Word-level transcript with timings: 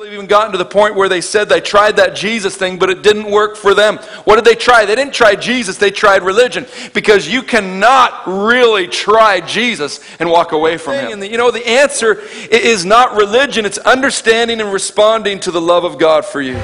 They've 0.00 0.14
even 0.14 0.28
gotten 0.28 0.52
to 0.52 0.56
the 0.56 0.64
point 0.64 0.94
where 0.94 1.10
they 1.10 1.20
said 1.20 1.50
they 1.50 1.60
tried 1.60 1.96
that 1.96 2.16
Jesus 2.16 2.56
thing, 2.56 2.78
but 2.78 2.88
it 2.88 3.02
didn't 3.02 3.30
work 3.30 3.54
for 3.54 3.74
them. 3.74 3.98
What 4.24 4.36
did 4.36 4.46
they 4.46 4.54
try? 4.54 4.86
They 4.86 4.94
didn't 4.94 5.12
try 5.12 5.34
Jesus, 5.34 5.76
they 5.76 5.90
tried 5.90 6.22
religion. 6.22 6.66
Because 6.94 7.28
you 7.28 7.42
cannot 7.42 8.22
really 8.26 8.88
try 8.88 9.42
Jesus 9.42 10.00
and 10.18 10.30
walk 10.30 10.52
away 10.52 10.78
from 10.78 10.94
him. 10.94 11.12
And 11.12 11.22
the, 11.22 11.28
you 11.28 11.36
know, 11.36 11.50
the 11.50 11.68
answer 11.68 12.22
is 12.50 12.86
not 12.86 13.14
religion, 13.14 13.66
it's 13.66 13.76
understanding 13.76 14.62
and 14.62 14.72
responding 14.72 15.38
to 15.40 15.50
the 15.50 15.60
love 15.60 15.84
of 15.84 15.98
God 15.98 16.24
for 16.24 16.40
you. 16.40 16.56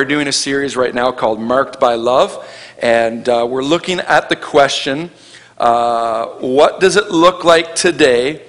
Are 0.00 0.04
doing 0.06 0.28
a 0.28 0.32
series 0.32 0.78
right 0.78 0.94
now 0.94 1.12
called 1.12 1.38
Marked 1.38 1.78
by 1.78 1.94
Love, 1.94 2.48
and 2.78 3.28
uh, 3.28 3.46
we're 3.46 3.62
looking 3.62 4.00
at 4.00 4.30
the 4.30 4.36
question 4.36 5.10
uh, 5.58 6.24
what 6.38 6.80
does 6.80 6.96
it 6.96 7.10
look 7.10 7.44
like 7.44 7.74
today 7.74 8.40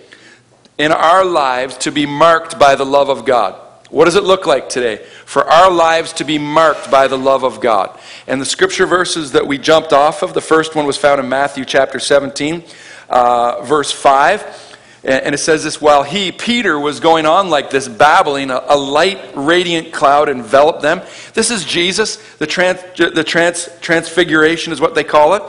in 0.77 0.93
our 0.93 1.25
lives 1.25 1.77
to 1.80 1.91
be 1.91 2.05
marked 2.05 2.58
by 2.58 2.75
the 2.75 2.85
love 2.85 3.09
of 3.09 3.25
God? 3.25 3.59
What 3.89 4.05
does 4.05 4.16
it 4.16 4.23
look 4.23 4.45
like 4.45 4.69
today 4.69 5.03
for 5.25 5.43
our 5.43 5.69
lives 5.69 6.13
to 6.13 6.23
be 6.23 6.38
marked 6.38 6.89
by 6.89 7.09
the 7.09 7.17
love 7.17 7.43
of 7.43 7.59
God? 7.59 7.99
And 8.27 8.39
the 8.39 8.45
scripture 8.45 8.86
verses 8.86 9.33
that 9.33 9.45
we 9.45 9.58
jumped 9.58 9.91
off 9.91 10.23
of, 10.23 10.33
the 10.33 10.39
first 10.39 10.73
one 10.73 10.86
was 10.86 10.95
found 10.95 11.19
in 11.19 11.27
Matthew 11.27 11.65
chapter 11.65 11.99
17, 11.99 12.63
uh, 13.09 13.61
verse 13.63 13.91
5. 13.91 14.70
And 15.03 15.33
it 15.33 15.39
says 15.39 15.63
this 15.63 15.81
while 15.81 16.03
he, 16.03 16.31
Peter, 16.31 16.80
was 16.80 16.99
going 16.99 17.25
on 17.25 17.49
like 17.49 17.71
this, 17.71 17.88
babbling, 17.88 18.52
a, 18.52 18.75
light, 18.75 19.19
radiant 19.33 19.91
cloud 19.91 20.30
enveloped 20.30 20.83
them. 20.83 21.02
This 21.33 21.49
is 21.49 21.66
Jesus. 21.66 22.17
The, 22.38 22.45
trans, 22.45 22.81
the 22.95 23.23
trans, 23.23 23.67
transfiguration 23.81 24.71
is 24.71 24.80
what 24.80 24.93
they 24.93 25.03
call 25.03 25.33
it. 25.33 25.41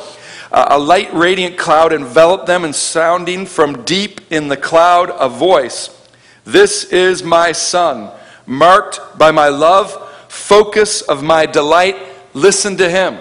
Uh, 0.51 0.69
a 0.71 0.79
light, 0.79 1.13
radiant 1.13 1.59
cloud 1.59 1.93
enveloped 1.93 2.47
them, 2.47 2.65
and 2.65 2.75
sounding 2.75 3.45
from 3.45 3.85
deep 3.85 4.23
in 4.31 4.49
the 4.49 4.57
cloud 4.57 5.11
a 5.11 5.29
voice 5.29 5.91
This 6.45 6.85
is 6.85 7.23
my 7.23 7.53
Son, 7.53 8.11
marked 8.47 9.01
by 9.19 9.33
my 9.33 9.49
love, 9.49 9.93
focus 10.29 11.03
of 11.03 11.23
my 11.23 11.45
delight. 11.45 11.97
Listen 12.33 12.79
to 12.79 12.89
him. 12.89 13.19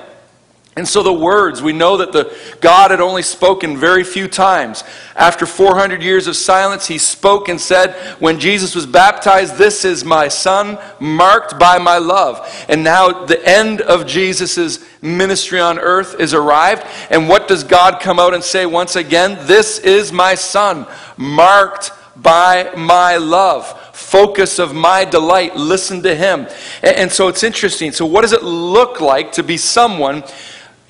And 0.78 0.88
so 0.88 1.04
the 1.04 1.12
words, 1.12 1.62
we 1.62 1.74
know 1.74 1.98
that 1.98 2.14
the 2.14 2.34
God 2.62 2.92
had 2.92 3.02
only 3.02 3.24
spoken 3.24 3.76
very 3.76 4.06
few 4.06 4.30
times. 4.30 4.86
After 5.18 5.46
400 5.46 6.02
years 6.02 6.28
of 6.28 6.38
silence, 6.38 6.88
he 6.88 6.98
spoke 6.98 7.50
and 7.50 7.60
said, 7.60 7.94
when 8.20 8.40
Jesus 8.40 8.74
was 8.74 8.86
baptized, 8.86 9.58
this 9.58 9.84
is 9.84 10.06
my 10.06 10.30
son, 10.30 10.78
marked 11.02 11.60
by 11.60 11.78
my 11.78 11.98
love. 11.98 12.66
And 12.70 12.86
now 12.86 13.26
the 13.26 13.46
end 13.46 13.82
of 13.82 14.08
Jesus' 14.08 14.80
ministry 15.02 15.60
on 15.60 15.78
earth 15.78 16.18
is 16.22 16.34
arrived. 16.34 16.86
And 17.10 17.28
what 17.28 17.50
does 17.50 17.66
God 17.66 18.00
come 18.00 18.18
out 18.18 18.34
and 18.34 18.44
say 18.44 18.66
once 18.66 18.96
again? 18.96 19.46
This 19.46 19.78
is 19.80 20.14
my 20.14 20.36
son, 20.36 20.88
marked 21.18 21.92
by 22.16 22.72
my 22.78 23.18
love 23.18 23.78
focus 23.94 24.60
of 24.60 24.74
my 24.74 25.06
delight. 25.06 25.56
Listen 25.56 26.02
to 26.04 26.14
him. 26.14 26.48
And, 26.84 27.10
so 27.10 27.30
it's 27.30 27.44
interesting. 27.44 27.94
So, 27.94 28.06
what 28.06 28.24
does 28.24 28.34
it 28.34 28.44
look 28.44 29.00
like 29.00 29.32
to 29.34 29.44
be 29.44 29.56
someone 29.56 30.24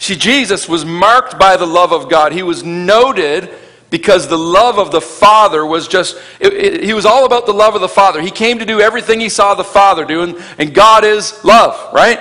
See, 0.01 0.15
Jesus 0.15 0.67
was 0.67 0.83
marked 0.83 1.37
by 1.37 1.57
the 1.57 1.67
love 1.67 1.93
of 1.93 2.09
God. 2.09 2.33
He 2.33 2.41
was 2.41 2.63
noted 2.63 3.53
because 3.91 4.27
the 4.27 4.37
love 4.37 4.79
of 4.79 4.89
the 4.89 4.99
Father 4.99 5.63
was 5.63 5.87
just, 5.87 6.17
it, 6.39 6.53
it, 6.53 6.83
he 6.83 6.95
was 6.95 7.05
all 7.05 7.23
about 7.23 7.45
the 7.45 7.53
love 7.53 7.75
of 7.75 7.81
the 7.81 7.87
Father. 7.87 8.19
He 8.19 8.31
came 8.31 8.57
to 8.57 8.65
do 8.65 8.81
everything 8.81 9.19
he 9.19 9.29
saw 9.29 9.53
the 9.53 9.63
Father 9.63 10.03
do, 10.03 10.23
and, 10.23 10.43
and 10.57 10.73
God 10.73 11.03
is 11.03 11.43
love, 11.43 11.93
right? 11.93 12.19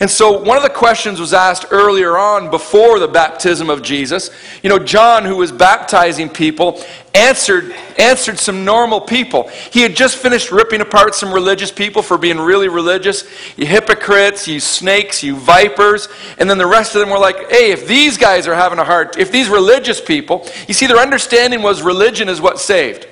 And 0.00 0.10
so, 0.10 0.38
one 0.38 0.56
of 0.56 0.62
the 0.62 0.70
questions 0.70 1.20
was 1.20 1.32
asked 1.32 1.66
earlier 1.70 2.16
on 2.16 2.50
before 2.50 2.98
the 2.98 3.08
baptism 3.08 3.70
of 3.70 3.82
Jesus. 3.82 4.30
You 4.62 4.70
know, 4.70 4.78
John, 4.78 5.24
who 5.24 5.36
was 5.36 5.52
baptizing 5.52 6.28
people, 6.28 6.82
answered, 7.14 7.72
answered 7.98 8.38
some 8.38 8.64
normal 8.64 9.00
people. 9.00 9.48
He 9.70 9.82
had 9.82 9.94
just 9.94 10.16
finished 10.16 10.50
ripping 10.50 10.80
apart 10.80 11.14
some 11.14 11.32
religious 11.32 11.70
people 11.70 12.02
for 12.02 12.18
being 12.18 12.38
really 12.38 12.68
religious. 12.68 13.24
You 13.56 13.66
hypocrites, 13.66 14.48
you 14.48 14.58
snakes, 14.58 15.22
you 15.22 15.36
vipers. 15.36 16.08
And 16.38 16.50
then 16.50 16.58
the 16.58 16.66
rest 16.66 16.94
of 16.94 17.00
them 17.00 17.10
were 17.10 17.18
like, 17.18 17.50
hey, 17.50 17.70
if 17.70 17.86
these 17.86 18.18
guys 18.18 18.48
are 18.48 18.54
having 18.54 18.78
a 18.78 18.84
hard, 18.84 19.16
if 19.16 19.30
these 19.30 19.48
religious 19.48 20.00
people, 20.00 20.46
you 20.66 20.74
see, 20.74 20.86
their 20.86 20.98
understanding 20.98 21.62
was 21.62 21.82
religion 21.82 22.28
is 22.28 22.40
what 22.40 22.58
saved. 22.58 23.06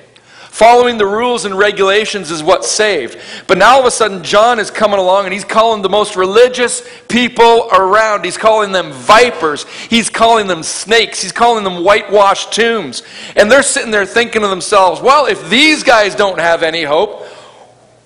Following 0.53 0.99
the 0.99 1.07
rules 1.07 1.47
and 1.47 1.57
regulations 1.57 2.31
is 2.31 2.43
what 2.43 2.63
saved. 2.63 3.19
But 3.47 3.57
now 3.57 3.77
all 3.77 3.81
of 3.81 3.87
a 3.87 3.91
sudden, 3.91 4.23
John 4.23 4.61
is 4.61 4.71
coming 4.71 4.99
along 4.99 5.25
and 5.25 5.33
he's 5.33 5.47
calling 5.47 5.81
the 5.81 5.89
most 5.89 6.15
religious 6.15 6.87
people 7.09 7.71
around. 7.73 8.23
He's 8.23 8.37
calling 8.37 8.71
them 8.71 8.93
vipers. 8.93 9.65
He's 9.65 10.11
calling 10.11 10.49
them 10.49 10.63
snakes. 10.63 11.23
He's 11.23 11.33
calling 11.33 11.65
them 11.65 11.83
whitewashed 11.83 12.53
tombs. 12.53 13.03
And 13.35 13.51
they're 13.51 13.63
sitting 13.63 13.91
there 13.91 14.05
thinking 14.05 14.43
to 14.43 14.49
themselves, 14.49 15.01
well, 15.01 15.25
if 15.25 15.49
these 15.49 15.83
guys 15.83 16.15
don't 16.15 16.39
have 16.39 16.63
any 16.63 16.83
hope, 16.83 17.25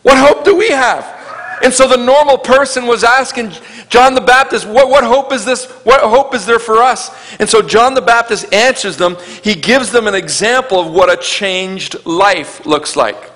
what 0.03 0.17
hope 0.17 0.45
do 0.45 0.55
we 0.55 0.69
have? 0.69 1.16
And 1.63 1.73
so 1.73 1.89
the 1.89 1.97
normal 1.97 2.39
person 2.39 2.87
was 2.87 3.03
asking 3.03 3.53
John 3.89 4.15
the 4.15 4.21
Baptist, 4.21 4.67
what, 4.67 4.89
what 4.89 5.05
hope 5.05 5.33
is 5.33 5.45
this? 5.45 5.71
What 5.85 6.01
hope 6.01 6.35
is 6.35 6.45
there 6.45 6.59
for 6.59 6.83
us? 6.83 7.11
And 7.41 7.49
so 7.49 7.63
John 7.63 7.95
the 7.95 8.03
Baptist 8.03 8.53
answers 8.53 8.97
them. 8.97 9.17
He 9.43 9.55
gives 9.55 9.91
them 9.91 10.07
an 10.07 10.15
example 10.15 10.81
of 10.81 10.91
what 10.91 11.11
a 11.11 11.17
changed 11.17 12.05
life 12.05 12.67
looks 12.67 12.97
like. 12.97 13.31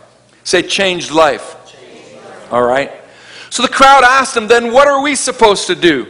Say, 0.44 0.62
changed 0.62 1.12
life. 1.12 1.54
Life. 1.54 2.52
All 2.52 2.62
right. 2.62 2.92
So 3.48 3.62
the 3.62 3.68
crowd 3.68 4.04
asked 4.04 4.36
him, 4.36 4.48
then 4.48 4.72
what 4.72 4.86
are 4.86 5.02
we 5.02 5.14
supposed 5.14 5.66
to 5.68 5.74
do? 5.74 6.06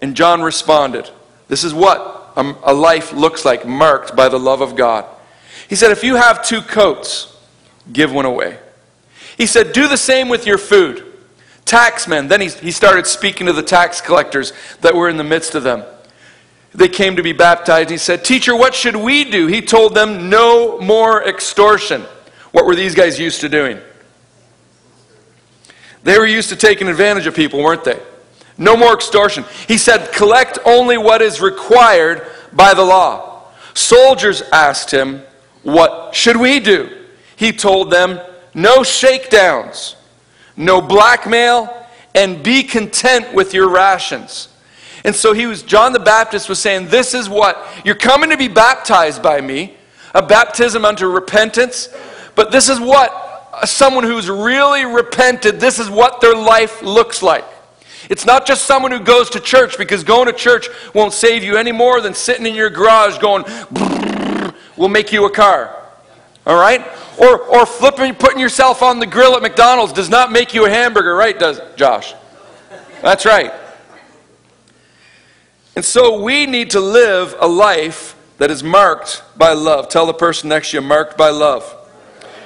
And 0.00 0.14
John 0.14 0.42
responded, 0.42 1.10
This 1.48 1.64
is 1.64 1.74
what 1.74 2.32
a 2.36 2.72
life 2.72 3.12
looks 3.12 3.44
like, 3.44 3.66
marked 3.66 4.14
by 4.14 4.28
the 4.28 4.38
love 4.38 4.60
of 4.60 4.76
God. 4.76 5.04
He 5.68 5.74
said, 5.74 5.90
If 5.90 6.04
you 6.04 6.14
have 6.14 6.44
two 6.44 6.62
coats, 6.62 7.36
give 7.92 8.12
one 8.12 8.26
away. 8.26 8.58
He 9.36 9.46
said, 9.46 9.72
Do 9.72 9.88
the 9.88 9.96
same 9.96 10.28
with 10.28 10.46
your 10.46 10.58
food 10.58 11.07
taxmen. 11.68 12.28
Then 12.28 12.40
he, 12.40 12.48
he 12.48 12.70
started 12.70 13.06
speaking 13.06 13.46
to 13.46 13.52
the 13.52 13.62
tax 13.62 14.00
collectors 14.00 14.52
that 14.80 14.94
were 14.94 15.08
in 15.08 15.16
the 15.16 15.24
midst 15.24 15.54
of 15.54 15.62
them. 15.62 15.84
They 16.74 16.88
came 16.88 17.16
to 17.16 17.22
be 17.22 17.32
baptized. 17.32 17.90
He 17.90 17.98
said, 17.98 18.24
Teacher, 18.24 18.54
what 18.56 18.74
should 18.74 18.96
we 18.96 19.24
do? 19.24 19.46
He 19.46 19.62
told 19.62 19.94
them, 19.94 20.28
No 20.28 20.80
more 20.80 21.26
extortion. 21.26 22.02
What 22.52 22.66
were 22.66 22.74
these 22.74 22.94
guys 22.94 23.18
used 23.18 23.40
to 23.42 23.48
doing? 23.48 23.78
They 26.02 26.18
were 26.18 26.26
used 26.26 26.48
to 26.50 26.56
taking 26.56 26.88
advantage 26.88 27.26
of 27.26 27.34
people, 27.34 27.62
weren't 27.62 27.84
they? 27.84 28.00
No 28.56 28.76
more 28.76 28.94
extortion. 28.94 29.44
He 29.66 29.78
said, 29.78 30.12
Collect 30.12 30.58
only 30.64 30.98
what 30.98 31.22
is 31.22 31.40
required 31.40 32.26
by 32.52 32.74
the 32.74 32.84
law. 32.84 33.44
Soldiers 33.74 34.42
asked 34.52 34.90
him, 34.90 35.22
What 35.62 36.14
should 36.14 36.36
we 36.36 36.60
do? 36.60 37.06
He 37.36 37.52
told 37.52 37.90
them, 37.90 38.20
No 38.54 38.82
shakedowns 38.82 39.96
no 40.58 40.82
blackmail, 40.82 41.74
and 42.14 42.42
be 42.42 42.62
content 42.64 43.32
with 43.32 43.54
your 43.54 43.68
rations. 43.70 44.48
And 45.04 45.14
so 45.14 45.32
he 45.32 45.46
was, 45.46 45.62
John 45.62 45.92
the 45.92 46.00
Baptist 46.00 46.48
was 46.48 46.58
saying, 46.58 46.88
This 46.88 47.14
is 47.14 47.28
what, 47.28 47.64
you're 47.84 47.94
coming 47.94 48.30
to 48.30 48.36
be 48.36 48.48
baptized 48.48 49.22
by 49.22 49.40
me, 49.40 49.74
a 50.14 50.22
baptism 50.22 50.84
unto 50.84 51.06
repentance, 51.06 51.88
but 52.34 52.50
this 52.50 52.68
is 52.68 52.80
what, 52.80 53.24
someone 53.64 54.04
who's 54.04 54.28
really 54.28 54.84
repented, 54.84 55.60
this 55.60 55.78
is 55.78 55.88
what 55.88 56.20
their 56.20 56.34
life 56.34 56.82
looks 56.82 57.22
like. 57.22 57.44
It's 58.10 58.24
not 58.24 58.46
just 58.46 58.64
someone 58.64 58.90
who 58.90 59.00
goes 59.00 59.30
to 59.30 59.40
church 59.40 59.76
because 59.76 60.02
going 60.02 60.26
to 60.26 60.32
church 60.32 60.68
won't 60.94 61.12
save 61.12 61.44
you 61.44 61.56
any 61.56 61.72
more 61.72 62.00
than 62.00 62.14
sitting 62.14 62.46
in 62.46 62.54
your 62.54 62.70
garage 62.70 63.18
going, 63.18 63.44
will 64.76 64.88
make 64.88 65.12
you 65.12 65.26
a 65.26 65.30
car. 65.30 65.77
All 66.48 66.58
right? 66.58 66.84
Or, 67.18 67.38
or 67.38 67.66
flipping, 67.66 68.14
putting 68.14 68.40
yourself 68.40 68.82
on 68.82 68.98
the 68.98 69.06
grill 69.06 69.36
at 69.36 69.42
McDonald's 69.42 69.92
does 69.92 70.08
not 70.08 70.32
make 70.32 70.54
you 70.54 70.64
a 70.64 70.70
hamburger, 70.70 71.14
right, 71.14 71.38
does 71.38 71.58
it, 71.58 71.76
Josh? 71.76 72.14
That's 73.02 73.26
right. 73.26 73.52
And 75.76 75.84
so 75.84 76.22
we 76.22 76.46
need 76.46 76.70
to 76.70 76.80
live 76.80 77.36
a 77.38 77.46
life 77.46 78.16
that 78.38 78.50
is 78.50 78.64
marked 78.64 79.22
by 79.36 79.52
love. 79.52 79.88
Tell 79.88 80.06
the 80.06 80.14
person 80.14 80.48
next 80.48 80.70
to 80.70 80.78
you, 80.78 80.80
marked 80.80 81.18
by 81.18 81.28
love. 81.28 81.74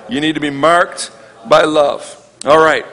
You 0.09 0.21
need 0.21 0.35
to 0.35 0.41
be 0.41 0.51
marked 0.51 1.13
by 1.49 1.63
love. 1.63 2.19
All 2.45 2.63
right. 2.63 2.85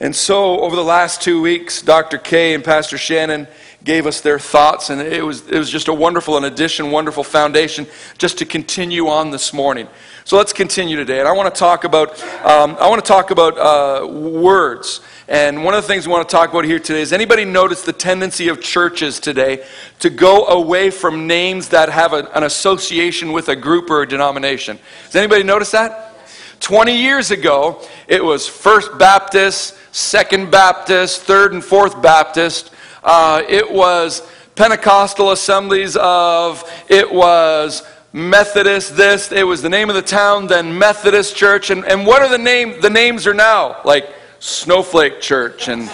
And 0.00 0.14
so, 0.14 0.60
over 0.60 0.76
the 0.76 0.84
last 0.84 1.22
two 1.22 1.42
weeks, 1.42 1.82
Dr. 1.82 2.18
Kay 2.18 2.54
and 2.54 2.64
Pastor 2.64 2.96
Shannon 2.96 3.48
gave 3.88 4.06
us 4.06 4.20
their 4.20 4.38
thoughts, 4.38 4.90
and 4.90 5.00
it 5.00 5.24
was, 5.24 5.48
it 5.48 5.56
was 5.56 5.70
just 5.70 5.88
a 5.88 5.94
wonderful 5.94 6.36
an 6.36 6.44
addition, 6.44 6.90
wonderful 6.90 7.24
foundation 7.24 7.86
just 8.18 8.36
to 8.36 8.44
continue 8.44 9.08
on 9.08 9.30
this 9.30 9.54
morning. 9.54 9.88
So 10.26 10.36
let's 10.36 10.52
continue 10.52 10.94
today, 10.94 11.20
and 11.20 11.26
I 11.26 11.32
want 11.32 11.54
to 11.54 11.58
talk 11.58 11.84
about 11.84 12.22
um, 12.44 12.76
I 12.78 12.90
want 12.90 13.02
to 13.02 13.08
talk 13.08 13.30
about 13.30 13.56
uh, 13.56 14.06
words. 14.06 15.00
And 15.26 15.64
one 15.64 15.72
of 15.72 15.82
the 15.82 15.88
things 15.88 16.06
we 16.06 16.12
want 16.12 16.28
to 16.28 16.30
talk 16.30 16.50
about 16.50 16.66
here 16.66 16.78
today 16.78 17.00
is 17.00 17.14
anybody 17.14 17.46
notice 17.46 17.80
the 17.80 17.94
tendency 17.94 18.48
of 18.48 18.60
churches 18.60 19.20
today 19.20 19.64
to 20.00 20.10
go 20.10 20.44
away 20.48 20.90
from 20.90 21.26
names 21.26 21.70
that 21.70 21.88
have 21.88 22.12
a, 22.12 22.30
an 22.34 22.42
association 22.42 23.32
with 23.32 23.48
a 23.48 23.56
group 23.56 23.88
or 23.88 24.02
a 24.02 24.06
denomination? 24.06 24.78
Does 25.06 25.16
anybody 25.16 25.44
notice 25.44 25.70
that? 25.70 26.14
20 26.60 26.94
years 26.94 27.30
ago, 27.30 27.80
it 28.06 28.22
was 28.22 28.46
First 28.46 28.98
Baptist, 28.98 29.78
Second 29.92 30.50
Baptist, 30.50 31.22
Third 31.22 31.54
and 31.54 31.64
Fourth 31.64 32.02
Baptist. 32.02 32.70
Uh, 33.02 33.42
it 33.48 33.70
was 33.70 34.22
Pentecostal 34.54 35.30
assemblies 35.32 35.96
of, 35.96 36.68
it 36.88 37.12
was 37.12 37.86
Methodist 38.12 38.96
this, 38.96 39.30
it 39.32 39.44
was 39.44 39.62
the 39.62 39.68
name 39.68 39.88
of 39.88 39.94
the 39.96 40.02
town, 40.02 40.46
then 40.46 40.78
Methodist 40.78 41.36
Church. 41.36 41.70
And, 41.70 41.84
and 41.84 42.06
what 42.06 42.22
are 42.22 42.28
the 42.28 42.38
name 42.38 42.80
the 42.80 42.90
names 42.90 43.26
are 43.26 43.34
now? 43.34 43.80
Like 43.84 44.12
Snowflake 44.40 45.20
Church 45.20 45.68
and, 45.68 45.88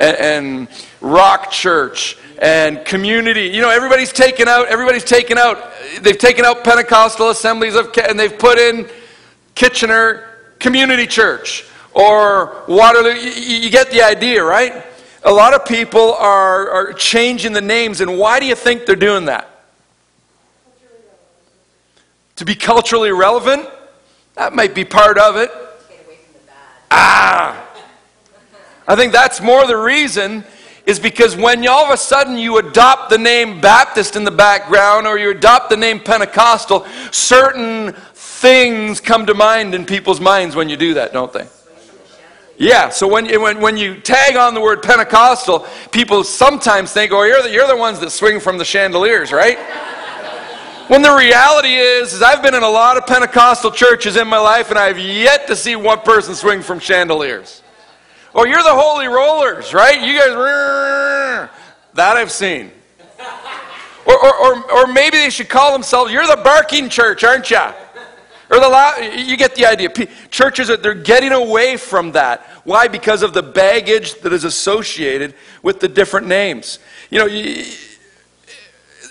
and, 0.00 0.16
and 0.16 0.68
Rock 1.00 1.50
Church 1.50 2.16
and 2.40 2.84
community. 2.84 3.48
You 3.48 3.60
know, 3.60 3.70
everybody's 3.70 4.12
taken 4.12 4.48
out, 4.48 4.68
everybody's 4.68 5.04
taken 5.04 5.38
out, 5.38 5.72
they've 6.00 6.18
taken 6.18 6.44
out 6.44 6.64
Pentecostal 6.64 7.30
assemblies 7.30 7.74
of, 7.74 7.90
and 8.08 8.18
they've 8.18 8.38
put 8.38 8.58
in 8.58 8.88
Kitchener 9.54 10.24
Community 10.58 11.06
Church 11.06 11.64
or 11.92 12.64
Waterloo. 12.68 13.14
You, 13.14 13.56
you, 13.56 13.70
get 13.70 13.90
the 13.90 14.02
idea, 14.02 14.44
right? 14.44 14.84
A 15.24 15.32
lot 15.32 15.54
of 15.54 15.64
people 15.64 16.14
are, 16.14 16.70
are 16.70 16.92
changing 16.92 17.52
the 17.52 17.60
names, 17.60 18.00
and 18.00 18.18
why 18.18 18.40
do 18.40 18.46
you 18.46 18.54
think 18.54 18.86
they're 18.86 18.96
doing 18.96 19.24
that? 19.24 19.48
To 22.36 22.44
be 22.44 22.54
culturally 22.54 23.10
relevant? 23.10 23.68
That 24.36 24.54
might 24.54 24.74
be 24.74 24.84
part 24.84 25.18
of 25.18 25.36
it. 25.36 25.50
Ah! 26.90 27.66
I 28.86 28.96
think 28.96 29.12
that's 29.12 29.40
more 29.40 29.66
the 29.66 29.76
reason 29.76 30.44
is 30.86 30.98
because 30.98 31.36
when 31.36 31.66
all 31.68 31.84
of 31.84 31.90
a 31.90 31.96
sudden 31.98 32.38
you 32.38 32.56
adopt 32.56 33.10
the 33.10 33.18
name 33.18 33.60
Baptist 33.60 34.16
in 34.16 34.24
the 34.24 34.30
background 34.30 35.06
or 35.06 35.18
you 35.18 35.30
adopt 35.30 35.68
the 35.68 35.76
name 35.76 36.00
Pentecostal, 36.00 36.86
certain 37.10 37.92
things 38.14 38.98
come 38.98 39.26
to 39.26 39.34
mind 39.34 39.74
in 39.74 39.84
people's 39.84 40.20
minds 40.20 40.56
when 40.56 40.70
you 40.70 40.78
do 40.78 40.94
that, 40.94 41.12
don't 41.12 41.30
they? 41.30 41.46
Yeah, 42.58 42.88
so 42.88 43.06
when, 43.06 43.40
when, 43.40 43.60
when 43.60 43.76
you 43.76 44.00
tag 44.00 44.36
on 44.36 44.52
the 44.52 44.60
word 44.60 44.82
Pentecostal, 44.82 45.64
people 45.92 46.24
sometimes 46.24 46.92
think, 46.92 47.12
oh, 47.12 47.22
you're 47.22 47.40
the, 47.40 47.52
you're 47.52 47.68
the 47.68 47.76
ones 47.76 48.00
that 48.00 48.10
swing 48.10 48.40
from 48.40 48.58
the 48.58 48.64
chandeliers, 48.64 49.30
right? 49.30 49.56
when 50.88 51.00
the 51.00 51.14
reality 51.14 51.76
is, 51.76 52.14
is, 52.14 52.20
I've 52.20 52.42
been 52.42 52.56
in 52.56 52.64
a 52.64 52.68
lot 52.68 52.96
of 52.96 53.06
Pentecostal 53.06 53.70
churches 53.70 54.16
in 54.16 54.26
my 54.26 54.38
life, 54.38 54.70
and 54.70 54.78
I've 54.78 54.98
yet 54.98 55.46
to 55.46 55.54
see 55.54 55.76
one 55.76 56.00
person 56.00 56.34
swing 56.34 56.62
from 56.62 56.80
chandeliers. 56.80 57.62
Or 58.34 58.48
you're 58.48 58.62
the 58.64 58.74
holy 58.74 59.06
rollers, 59.06 59.72
right? 59.72 60.00
You 60.00 60.18
guys, 60.18 61.48
that 61.94 62.16
I've 62.16 62.32
seen. 62.32 62.72
Or, 64.04 64.18
or, 64.18 64.34
or, 64.34 64.72
or 64.72 64.86
maybe 64.88 65.18
they 65.18 65.30
should 65.30 65.48
call 65.48 65.72
themselves, 65.72 66.12
you're 66.12 66.26
the 66.26 66.40
barking 66.42 66.88
church, 66.88 67.22
aren't 67.22 67.52
you? 67.52 67.62
Or 68.50 68.58
the 68.60 69.24
you 69.26 69.36
get 69.36 69.54
the 69.54 69.66
idea. 69.66 69.90
Churches, 70.30 70.68
they're 70.68 70.94
getting 70.94 71.32
away 71.32 71.76
from 71.76 72.12
that. 72.12 72.42
Why? 72.64 72.88
Because 72.88 73.22
of 73.22 73.34
the 73.34 73.42
baggage 73.42 74.20
that 74.20 74.32
is 74.32 74.44
associated 74.44 75.34
with 75.62 75.80
the 75.80 75.88
different 75.88 76.26
names. 76.26 76.78
You 77.10 77.18
know, 77.18 77.26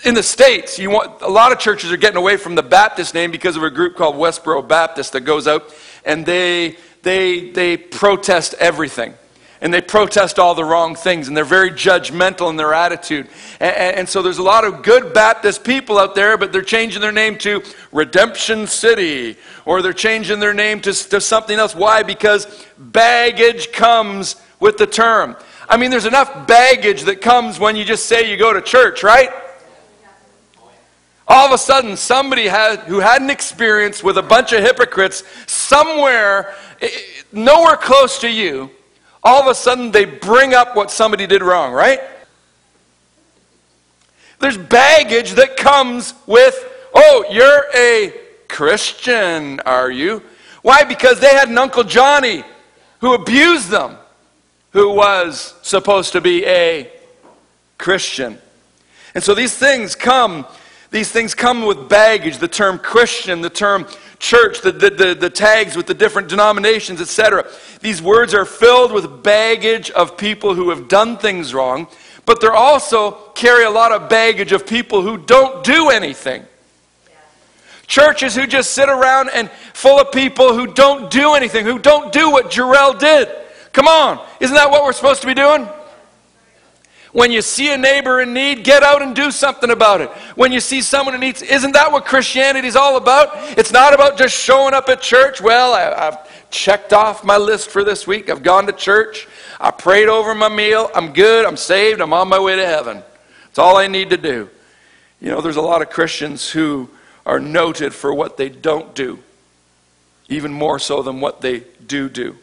in 0.04 0.14
the 0.14 0.24
States, 0.24 0.80
you 0.80 0.90
want, 0.90 1.22
a 1.22 1.28
lot 1.28 1.52
of 1.52 1.60
churches 1.60 1.92
are 1.92 1.98
getting 1.98 2.18
away 2.18 2.38
from 2.38 2.56
the 2.56 2.64
Baptist 2.64 3.14
name 3.14 3.30
because 3.30 3.56
of 3.56 3.64
a 3.64 3.70
group 3.70 3.96
called 3.96 4.16
Westboro 4.16 4.68
Baptist 4.68 5.14
that 5.14 5.22
goes 5.22 5.48
out 5.48 5.74
and 6.06 6.26
they, 6.26 6.78
they, 7.04 7.52
they 7.52 7.78
protest 7.78 8.56
everything 8.56 9.14
and 9.62 9.74
they 9.74 9.82
protest 9.82 10.38
all 10.40 10.56
the 10.56 10.64
wrong 10.64 10.96
things 10.96 11.28
and 11.28 11.36
they're 11.36 11.46
very 11.46 11.72
judgmental 11.72 12.50
in 12.50 12.56
their 12.56 12.74
attitude. 12.74 13.28
And, 13.60 13.98
and, 13.98 14.10
so 14.10 14.22
there's 14.22 14.38
a 14.38 14.44
lot 14.44 14.64
of 14.66 14.84
good 14.84 15.14
Baptist 15.14 15.64
people 15.64 15.98
out 15.98 16.16
there, 16.16 16.38
but 16.38 16.52
they're 16.52 16.62
changing 16.62 17.02
their 17.02 17.12
name 17.12 17.38
to 17.40 17.64
Redemption 17.92 18.68
City 18.68 19.38
or 19.66 19.82
they're 19.82 19.94
changing 19.94 20.40
their 20.40 20.54
name 20.54 20.80
to, 20.82 20.94
to 20.94 21.20
something 21.20 21.58
else. 21.58 21.76
Why? 21.76 22.04
Because 22.04 22.66
baggage 22.78 23.72
comes 23.72 24.36
with 24.60 24.78
the 24.78 24.88
term. 24.88 25.36
I 25.70 25.78
mean, 25.78 25.92
there's 25.92 26.06
enough 26.06 26.48
baggage 26.48 27.04
that 27.04 27.22
comes 27.22 27.60
when 27.60 27.76
you 27.76 27.84
just 27.84 28.06
say 28.06 28.30
you 28.30 28.38
go 28.38 28.54
to 28.54 28.62
church, 28.62 29.04
right? 29.04 29.32
All 31.28 31.46
of 31.46 31.52
a 31.52 31.58
sudden, 31.58 31.98
somebody 31.98 32.48
had, 32.48 32.80
who 32.82 33.00
had 33.00 33.22
an 33.22 33.30
experience 33.30 34.02
with 34.02 34.18
a 34.18 34.22
bunch 34.22 34.54
of 34.54 34.64
hypocrites 34.64 35.24
somewhere, 35.46 36.56
nowhere 37.34 37.76
close 37.76 38.20
to 38.20 38.30
you, 38.30 38.72
all 39.28 39.42
of 39.42 39.48
a 39.48 39.56
sudden 39.56 39.92
they 39.92 40.06
bring 40.06 40.54
up 40.54 40.74
what 40.74 40.90
somebody 40.90 41.28
did 41.28 41.44
wrong, 41.44 41.74
right? 41.74 42.00
There's 44.40 44.58
baggage 44.58 45.32
that 45.34 45.58
comes 45.58 46.14
with, 46.26 46.56
oh, 46.94 47.26
you're 47.30 47.66
a 47.76 48.14
Christian, 48.48 49.60
are 49.62 49.92
you? 49.92 50.24
Why? 50.62 50.84
Because 50.86 51.20
they 51.20 51.30
had 51.30 51.50
an 51.50 51.58
Uncle 51.58 51.84
Johnny 51.84 52.44
who 53.02 53.14
abused 53.14 53.70
them, 53.70 53.98
who 54.72 54.94
was 54.94 55.56
supposed 55.62 56.14
to 56.14 56.22
be 56.22 56.46
a 56.46 56.90
Christian. 57.78 58.38
And 59.14 59.22
so 59.22 59.34
these 59.34 59.58
things 59.58 59.94
come, 59.94 60.46
these 60.90 61.12
things 61.12 61.36
come 61.36 61.66
with 61.66 61.90
baggage. 61.90 62.38
The 62.38 62.48
term 62.48 62.80
Christian, 62.80 63.42
the 63.42 63.50
term 63.50 63.88
church, 64.20 64.62
the, 64.62 64.72
the, 64.72 64.90
the, 64.90 65.16
the 65.16 65.30
tags 65.30 65.76
with 65.76 65.88
the 65.88 65.94
different 65.94 66.28
denominations, 66.28 67.02
etc. 67.02 67.46
These 67.82 68.02
words 68.02 68.34
are 68.34 68.46
filled 68.46 68.92
with 68.92 69.24
baggage 69.24 69.92
of 69.92 70.18
people 70.18 70.56
who 70.56 70.70
have 70.70 70.88
done 70.88 71.18
things 71.18 71.54
wrong, 71.54 71.88
but 72.26 72.42
they 72.42 72.48
also 72.48 73.12
carry 73.36 73.64
a 73.64 73.70
lot 73.70 73.92
of 73.92 74.10
baggage 74.10 74.52
of 74.52 74.66
people 74.66 75.02
who 75.02 75.18
don't 75.18 75.64
do 75.64 75.90
anything. 75.90 76.46
Churches 77.86 78.36
who 78.36 78.46
just 78.46 78.74
sit 78.74 78.90
around 78.90 79.30
and 79.34 79.50
full 79.74 80.00
of 80.00 80.12
people 80.12 80.54
who 80.54 80.68
don't 80.68 81.10
do 81.10 81.36
anything, 81.36 81.66
who 81.66 81.80
don't 81.80 82.12
do 82.12 82.30
what 82.30 82.52
Jarrell 82.52 83.00
did. 83.00 83.30
Come 83.72 83.88
on, 83.88 84.26
isn't 84.40 84.56
that 84.56 84.70
what 84.70 84.84
we're 84.84 84.92
supposed 84.92 85.22
to 85.22 85.28
be 85.28 85.34
doing? 85.34 85.70
When 87.18 87.32
you 87.32 87.42
see 87.42 87.74
a 87.74 87.78
neighbor 87.80 88.22
in 88.22 88.36
need, 88.36 88.64
get 88.64 88.84
out 88.84 89.02
and 89.02 89.16
do 89.16 89.32
something 89.32 89.72
about 89.72 90.02
it. 90.02 90.10
When 90.36 90.52
you 90.52 90.60
see 90.60 90.84
someone 90.84 91.16
in 91.16 91.22
need, 91.22 91.42
isn't 91.42 91.72
that 91.72 91.92
what 91.92 92.06
Christianity 92.06 92.68
is 92.68 92.76
all 92.76 92.96
about? 92.96 93.30
It's 93.58 93.72
not 93.72 93.96
about 93.96 94.20
just 94.20 94.38
showing 94.38 94.76
up 94.76 94.88
at 94.88 95.02
church. 95.02 95.42
Well, 95.42 95.74
I, 95.74 96.12
have 96.12 96.52
checked 96.52 96.94
off 96.94 97.24
my 97.24 97.38
list 97.38 97.72
for 97.72 97.84
this 97.84 98.06
week. 98.06 98.30
I've 98.30 98.44
gone 98.44 98.68
to 98.68 98.72
church. 98.72 99.28
I 99.60 99.72
prayed 99.72 100.10
over 100.10 100.36
my 100.36 100.48
meal. 100.48 100.92
I'm 100.94 101.12
good. 101.12 101.48
I'm 101.48 101.58
saved. 101.58 102.02
I'm 102.02 102.14
on 102.14 102.30
my 102.30 102.38
way 102.38 102.56
to 102.56 102.64
heaven. 102.64 103.02
That's 103.46 103.58
all 103.58 103.78
I 103.78 103.88
need 103.88 104.12
to 104.12 104.18
do. 104.18 104.48
You 105.20 105.32
know, 105.32 105.42
there's 105.42 105.56
a 105.56 105.62
lot 105.62 105.82
of 105.82 105.90
Christians 105.90 106.52
who 106.52 106.88
are 107.26 107.40
noted 107.40 107.96
for 107.96 108.14
what 108.14 108.38
they 108.38 108.50
don't 108.50 108.94
do, 108.94 109.18
even 110.30 110.54
more 110.54 110.78
so 110.78 111.02
than 111.02 111.20
what 111.20 111.42
they 111.42 111.64
do 111.88 112.10
do. 112.10 112.38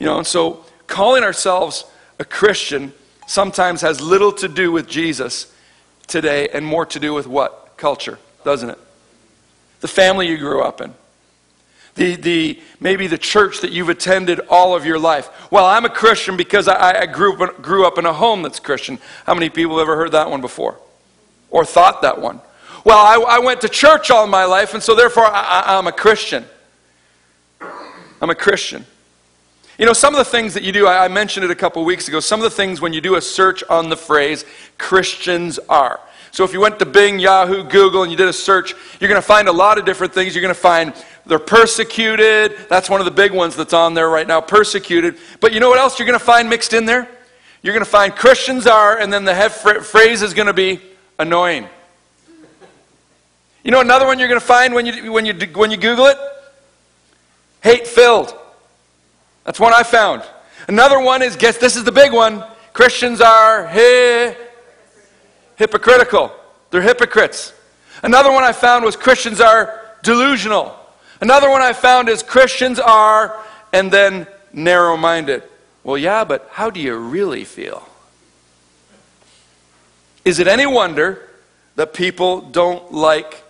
You 0.00 0.06
know, 0.06 0.18
and 0.18 0.26
so 0.26 0.64
calling 0.88 1.22
ourselves 1.22 1.84
a 2.18 2.24
Christian 2.24 2.94
sometimes 3.30 3.82
has 3.82 4.00
little 4.00 4.32
to 4.32 4.48
do 4.48 4.72
with 4.72 4.88
Jesus 4.88 5.54
today 6.08 6.48
and 6.48 6.66
more 6.66 6.84
to 6.84 6.98
do 6.98 7.14
with 7.14 7.28
what? 7.28 7.74
Culture, 7.76 8.18
doesn't 8.44 8.70
it? 8.70 8.78
The 9.80 9.88
family 9.88 10.26
you 10.26 10.36
grew 10.36 10.62
up 10.62 10.80
in. 10.80 10.92
The, 11.94 12.16
the, 12.16 12.60
maybe 12.80 13.06
the 13.06 13.18
church 13.18 13.60
that 13.60 13.70
you've 13.70 13.88
attended 13.88 14.40
all 14.50 14.74
of 14.74 14.84
your 14.84 14.98
life. 14.98 15.28
Well, 15.52 15.64
I'm 15.64 15.84
a 15.84 15.90
Christian 15.90 16.36
because 16.36 16.66
I, 16.66 17.02
I 17.02 17.06
grew, 17.06 17.40
up, 17.40 17.62
grew 17.62 17.86
up 17.86 17.98
in 17.98 18.06
a 18.06 18.12
home 18.12 18.42
that's 18.42 18.58
Christian. 18.58 18.98
How 19.26 19.34
many 19.34 19.48
people 19.48 19.78
have 19.78 19.82
ever 19.82 19.96
heard 19.96 20.12
that 20.12 20.28
one 20.28 20.40
before? 20.40 20.78
Or 21.50 21.64
thought 21.64 22.02
that 22.02 22.20
one? 22.20 22.40
Well, 22.84 22.98
I, 22.98 23.36
I 23.36 23.38
went 23.38 23.60
to 23.60 23.68
church 23.68 24.10
all 24.10 24.26
my 24.26 24.44
life, 24.44 24.74
and 24.74 24.82
so 24.82 24.96
therefore 24.96 25.26
I, 25.26 25.62
I'm 25.66 25.86
a 25.86 25.92
Christian. 25.92 26.44
I'm 28.20 28.30
a 28.30 28.34
Christian. 28.34 28.86
You 29.80 29.86
know, 29.86 29.94
some 29.94 30.14
of 30.14 30.18
the 30.18 30.26
things 30.26 30.52
that 30.52 30.62
you 30.62 30.72
do, 30.72 30.86
I 30.86 31.08
mentioned 31.08 31.42
it 31.42 31.50
a 31.50 31.54
couple 31.54 31.82
weeks 31.86 32.06
ago, 32.06 32.20
some 32.20 32.38
of 32.38 32.44
the 32.44 32.50
things 32.50 32.82
when 32.82 32.92
you 32.92 33.00
do 33.00 33.14
a 33.14 33.20
search 33.22 33.64
on 33.70 33.88
the 33.88 33.96
phrase, 33.96 34.44
Christians 34.76 35.58
are. 35.70 35.98
So 36.32 36.44
if 36.44 36.52
you 36.52 36.60
went 36.60 36.78
to 36.80 36.84
Bing, 36.84 37.18
Yahoo, 37.18 37.64
Google, 37.64 38.02
and 38.02 38.12
you 38.12 38.18
did 38.18 38.28
a 38.28 38.32
search, 38.34 38.74
you're 39.00 39.08
going 39.08 39.18
to 39.18 39.26
find 39.26 39.48
a 39.48 39.52
lot 39.52 39.78
of 39.78 39.86
different 39.86 40.12
things. 40.12 40.34
You're 40.34 40.42
going 40.42 40.54
to 40.54 40.60
find 40.60 40.92
they're 41.24 41.38
persecuted. 41.38 42.58
That's 42.68 42.90
one 42.90 43.00
of 43.00 43.06
the 43.06 43.10
big 43.10 43.32
ones 43.32 43.56
that's 43.56 43.72
on 43.72 43.94
there 43.94 44.10
right 44.10 44.28
now, 44.28 44.42
persecuted. 44.42 45.16
But 45.40 45.54
you 45.54 45.60
know 45.60 45.70
what 45.70 45.78
else 45.78 45.98
you're 45.98 46.04
going 46.04 46.18
to 46.18 46.22
find 46.22 46.50
mixed 46.50 46.74
in 46.74 46.84
there? 46.84 47.08
You're 47.62 47.72
going 47.72 47.82
to 47.82 47.90
find 47.90 48.14
Christians 48.14 48.66
are, 48.66 48.98
and 48.98 49.10
then 49.10 49.24
the 49.24 49.34
head 49.34 49.48
phrase 49.48 50.20
is 50.20 50.34
going 50.34 50.48
to 50.48 50.52
be 50.52 50.78
annoying. 51.18 51.66
You 53.64 53.70
know 53.70 53.80
another 53.80 54.04
one 54.04 54.18
you're 54.18 54.28
going 54.28 54.40
to 54.40 54.46
find 54.46 54.74
when 54.74 54.84
you, 54.84 55.10
when 55.10 55.24
you, 55.24 55.32
when 55.54 55.70
you 55.70 55.78
Google 55.78 56.04
it? 56.04 56.18
Hate 57.62 57.86
filled. 57.86 58.36
That's 59.44 59.58
one 59.58 59.72
I 59.74 59.82
found. 59.82 60.22
Another 60.68 61.00
one 61.00 61.22
is, 61.22 61.36
guess 61.36 61.56
this 61.56 61.76
is 61.76 61.84
the 61.84 61.92
big 61.92 62.12
one 62.12 62.44
Christians 62.72 63.20
are 63.20 63.66
hi- 63.66 64.36
hypocritical. 65.56 66.32
They're 66.70 66.82
hypocrites. 66.82 67.52
Another 68.02 68.30
one 68.30 68.44
I 68.44 68.52
found 68.52 68.84
was 68.84 68.96
Christians 68.96 69.40
are 69.40 69.80
delusional. 70.02 70.76
Another 71.20 71.50
one 71.50 71.60
I 71.60 71.72
found 71.72 72.08
is 72.08 72.22
Christians 72.22 72.78
are, 72.78 73.38
and 73.72 73.90
then 73.90 74.26
narrow 74.52 74.96
minded. 74.96 75.42
Well, 75.84 75.98
yeah, 75.98 76.24
but 76.24 76.48
how 76.52 76.70
do 76.70 76.80
you 76.80 76.96
really 76.96 77.44
feel? 77.44 77.86
Is 80.24 80.38
it 80.38 80.46
any 80.46 80.66
wonder 80.66 81.28
that 81.76 81.94
people 81.94 82.40
don't 82.40 82.92
like 82.92 83.42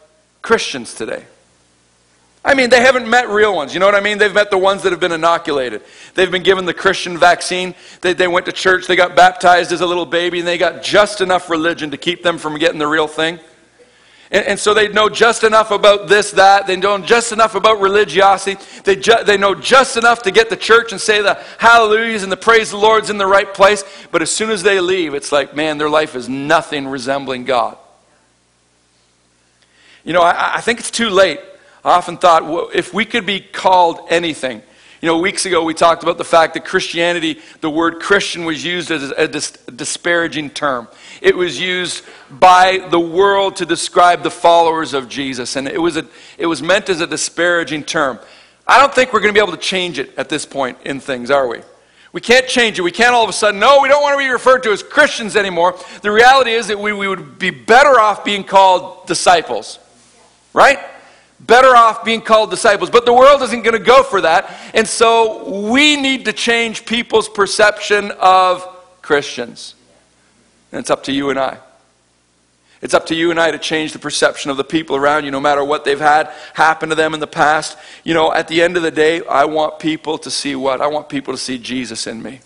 Christians 0.42 0.94
today? 0.94 1.24
I 2.42 2.54
mean, 2.54 2.70
they 2.70 2.80
haven't 2.80 3.08
met 3.08 3.28
real 3.28 3.54
ones. 3.54 3.74
You 3.74 3.80
know 3.80 3.86
what 3.86 3.94
I 3.94 4.00
mean? 4.00 4.16
They've 4.16 4.32
met 4.32 4.50
the 4.50 4.56
ones 4.56 4.82
that 4.82 4.92
have 4.92 5.00
been 5.00 5.12
inoculated. 5.12 5.82
They've 6.14 6.30
been 6.30 6.42
given 6.42 6.64
the 6.64 6.72
Christian 6.72 7.18
vaccine. 7.18 7.74
They, 8.00 8.14
they 8.14 8.28
went 8.28 8.46
to 8.46 8.52
church. 8.52 8.86
They 8.86 8.96
got 8.96 9.14
baptized 9.14 9.72
as 9.72 9.82
a 9.82 9.86
little 9.86 10.06
baby, 10.06 10.38
and 10.38 10.48
they 10.48 10.56
got 10.56 10.82
just 10.82 11.20
enough 11.20 11.50
religion 11.50 11.90
to 11.90 11.98
keep 11.98 12.22
them 12.22 12.38
from 12.38 12.56
getting 12.58 12.78
the 12.78 12.86
real 12.86 13.06
thing. 13.06 13.38
And, 14.30 14.46
and 14.46 14.58
so 14.58 14.72
they 14.72 14.88
know 14.88 15.10
just 15.10 15.44
enough 15.44 15.70
about 15.70 16.08
this, 16.08 16.30
that. 16.32 16.66
They 16.66 16.76
know 16.76 16.96
just 16.98 17.30
enough 17.32 17.56
about 17.56 17.78
religiosity. 17.78 18.58
They, 18.84 18.96
ju- 18.96 19.22
they 19.26 19.36
know 19.36 19.54
just 19.54 19.98
enough 19.98 20.22
to 20.22 20.30
get 20.30 20.48
to 20.48 20.56
church 20.56 20.92
and 20.92 21.00
say 21.00 21.20
the 21.20 21.38
hallelujahs 21.58 22.22
and 22.22 22.32
the 22.32 22.38
praise 22.38 22.70
the 22.70 22.78
Lord's 22.78 23.10
in 23.10 23.18
the 23.18 23.26
right 23.26 23.52
place. 23.52 23.84
But 24.10 24.22
as 24.22 24.30
soon 24.30 24.48
as 24.48 24.62
they 24.62 24.80
leave, 24.80 25.12
it's 25.12 25.30
like, 25.30 25.54
man, 25.54 25.76
their 25.76 25.90
life 25.90 26.16
is 26.16 26.26
nothing 26.26 26.88
resembling 26.88 27.44
God. 27.44 27.76
You 30.04 30.14
know, 30.14 30.22
I, 30.22 30.56
I 30.56 30.60
think 30.62 30.78
it's 30.78 30.90
too 30.90 31.10
late 31.10 31.40
I 31.84 31.92
often 31.92 32.18
thought, 32.18 32.44
well, 32.44 32.68
if 32.74 32.92
we 32.92 33.04
could 33.04 33.26
be 33.26 33.40
called 33.40 34.00
anything, 34.10 34.62
you 35.00 35.06
know, 35.06 35.18
weeks 35.18 35.46
ago 35.46 35.64
we 35.64 35.72
talked 35.72 36.02
about 36.02 36.18
the 36.18 36.24
fact 36.24 36.54
that 36.54 36.66
Christianity, 36.66 37.40
the 37.62 37.70
word 37.70 38.00
Christian 38.00 38.44
was 38.44 38.62
used 38.62 38.90
as 38.90 39.10
a, 39.10 39.26
dis- 39.26 39.52
disparaging 39.74 40.50
term. 40.50 40.88
It 41.22 41.34
was 41.34 41.58
used 41.58 42.04
by 42.30 42.86
the 42.90 43.00
world 43.00 43.56
to 43.56 43.66
describe 43.66 44.22
the 44.22 44.30
followers 44.30 44.92
of 44.92 45.08
Jesus, 45.08 45.56
and 45.56 45.66
it 45.66 45.80
was, 45.80 45.96
a, 45.96 46.06
it 46.36 46.46
was 46.46 46.62
meant 46.62 46.90
as 46.90 47.00
a 47.00 47.06
disparaging 47.06 47.84
term. 47.84 48.18
I 48.66 48.78
don't 48.78 48.94
think 48.94 49.14
we're 49.14 49.20
going 49.20 49.32
to 49.32 49.38
be 49.38 49.42
able 49.42 49.56
to 49.56 49.62
change 49.62 49.98
it 49.98 50.16
at 50.18 50.28
this 50.28 50.44
point 50.44 50.76
in 50.84 51.00
things, 51.00 51.30
are 51.30 51.48
we? 51.48 51.60
We 52.12 52.20
can't 52.20 52.46
change 52.46 52.78
it. 52.78 52.82
We 52.82 52.90
can't 52.90 53.14
all 53.14 53.22
of 53.22 53.30
a 53.30 53.32
sudden, 53.32 53.58
no, 53.58 53.80
we 53.80 53.88
don't 53.88 54.02
want 54.02 54.14
to 54.14 54.18
be 54.18 54.28
referred 54.28 54.64
to 54.64 54.70
as 54.70 54.82
Christians 54.82 55.34
anymore. 55.34 55.78
The 56.02 56.10
reality 56.10 56.50
is 56.50 56.66
that 56.68 56.78
we, 56.78 56.92
we 56.92 57.08
would 57.08 57.38
be 57.38 57.50
better 57.50 57.98
off 58.00 58.24
being 58.24 58.44
called 58.44 59.06
disciples, 59.06 59.78
right? 60.52 60.78
Better 61.46 61.74
off 61.74 62.04
being 62.04 62.20
called 62.20 62.50
disciples. 62.50 62.90
But 62.90 63.06
the 63.06 63.12
world 63.12 63.42
isn't 63.42 63.62
going 63.62 63.78
to 63.78 63.84
go 63.84 64.02
for 64.02 64.20
that. 64.20 64.54
And 64.74 64.86
so 64.86 65.68
we 65.70 65.96
need 65.96 66.24
to 66.26 66.32
change 66.32 66.86
people's 66.86 67.28
perception 67.28 68.12
of 68.20 68.66
Christians. 69.02 69.74
And 70.72 70.80
it's 70.80 70.90
up 70.90 71.04
to 71.04 71.12
you 71.12 71.30
and 71.30 71.38
I. 71.38 71.58
It's 72.82 72.94
up 72.94 73.06
to 73.06 73.14
you 73.14 73.30
and 73.30 73.38
I 73.38 73.50
to 73.50 73.58
change 73.58 73.92
the 73.92 73.98
perception 73.98 74.50
of 74.50 74.56
the 74.56 74.64
people 74.64 74.96
around 74.96 75.24
you, 75.24 75.30
no 75.30 75.40
matter 75.40 75.62
what 75.62 75.84
they've 75.84 76.00
had 76.00 76.32
happen 76.54 76.88
to 76.88 76.94
them 76.94 77.12
in 77.12 77.20
the 77.20 77.26
past. 77.26 77.76
You 78.04 78.14
know, 78.14 78.32
at 78.32 78.48
the 78.48 78.62
end 78.62 78.76
of 78.76 78.82
the 78.82 78.90
day, 78.90 79.22
I 79.26 79.44
want 79.44 79.78
people 79.78 80.16
to 80.18 80.30
see 80.30 80.56
what? 80.56 80.80
I 80.80 80.86
want 80.86 81.08
people 81.08 81.34
to 81.34 81.38
see 81.38 81.58
Jesus 81.58 82.06
in 82.06 82.22
me. 82.22 82.40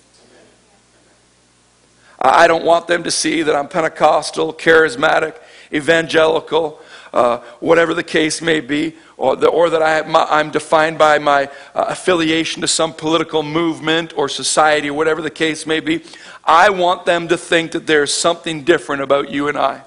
I 2.20 2.46
don't 2.46 2.64
want 2.64 2.88
them 2.88 3.04
to 3.04 3.10
see 3.10 3.42
that 3.42 3.54
I'm 3.54 3.68
Pentecostal, 3.68 4.54
charismatic, 4.54 5.36
evangelical, 5.72 6.80
uh, 7.14 7.38
whatever 7.60 7.94
the 7.94 8.02
case 8.02 8.42
may 8.42 8.58
be, 8.58 8.92
or, 9.16 9.36
the, 9.36 9.46
or 9.46 9.70
that 9.70 9.80
I, 9.80 10.40
am 10.40 10.50
defined 10.50 10.98
by 10.98 11.20
my 11.20 11.44
uh, 11.72 11.86
affiliation 11.88 12.60
to 12.62 12.68
some 12.68 12.92
political 12.92 13.44
movement 13.44 14.12
or 14.16 14.28
society, 14.28 14.90
or 14.90 14.94
whatever 14.94 15.22
the 15.22 15.30
case 15.30 15.64
may 15.64 15.78
be. 15.78 16.02
I 16.44 16.70
want 16.70 17.06
them 17.06 17.28
to 17.28 17.38
think 17.38 17.70
that 17.70 17.86
there's 17.86 18.12
something 18.12 18.64
different 18.64 19.02
about 19.02 19.30
you 19.30 19.46
and 19.46 19.56
I. 19.56 19.82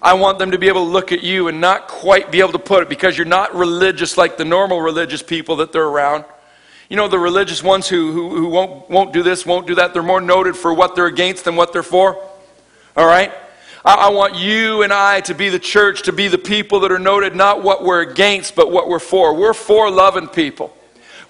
I 0.00 0.14
want 0.14 0.38
them 0.38 0.52
to 0.52 0.58
be 0.58 0.68
able 0.68 0.86
to 0.86 0.90
look 0.90 1.12
at 1.12 1.22
you 1.22 1.48
and 1.48 1.60
not 1.60 1.86
quite 1.86 2.32
be 2.32 2.40
able 2.40 2.52
to 2.52 2.58
put 2.58 2.82
it 2.82 2.88
because 2.88 3.18
you're 3.18 3.26
not 3.26 3.54
religious 3.54 4.16
like 4.16 4.38
the 4.38 4.46
normal 4.46 4.80
religious 4.80 5.22
people 5.22 5.56
that 5.56 5.70
they're 5.70 5.84
around. 5.84 6.24
You 6.88 6.96
know, 6.96 7.08
the 7.08 7.18
religious 7.18 7.62
ones 7.62 7.86
who, 7.86 8.10
who, 8.10 8.30
who 8.30 8.48
won't, 8.48 8.88
won't 8.88 9.12
do 9.12 9.22
this, 9.22 9.44
won't 9.44 9.66
do 9.66 9.74
that, 9.74 9.92
they're 9.92 10.02
more 10.02 10.22
noted 10.22 10.56
for 10.56 10.72
what 10.72 10.96
they're 10.96 11.06
against 11.06 11.44
than 11.44 11.56
what 11.56 11.74
they're 11.74 11.82
for. 11.82 12.16
All 12.96 13.06
right? 13.06 13.34
I, 13.84 14.10
want 14.10 14.36
you 14.36 14.82
and 14.82 14.92
I 14.92 15.20
to 15.22 15.34
be 15.34 15.48
the 15.48 15.58
church, 15.58 16.02
to 16.02 16.12
be 16.12 16.28
the 16.28 16.38
people 16.38 16.80
that 16.80 16.92
are 16.92 16.98
noted 16.98 17.34
not 17.34 17.62
what 17.62 17.82
we're 17.82 18.02
against, 18.02 18.54
but 18.54 18.70
what 18.70 18.88
we're 18.88 18.98
for. 18.98 19.34
We're 19.34 19.54
for 19.54 19.90
loving 19.90 20.28
people. 20.28 20.74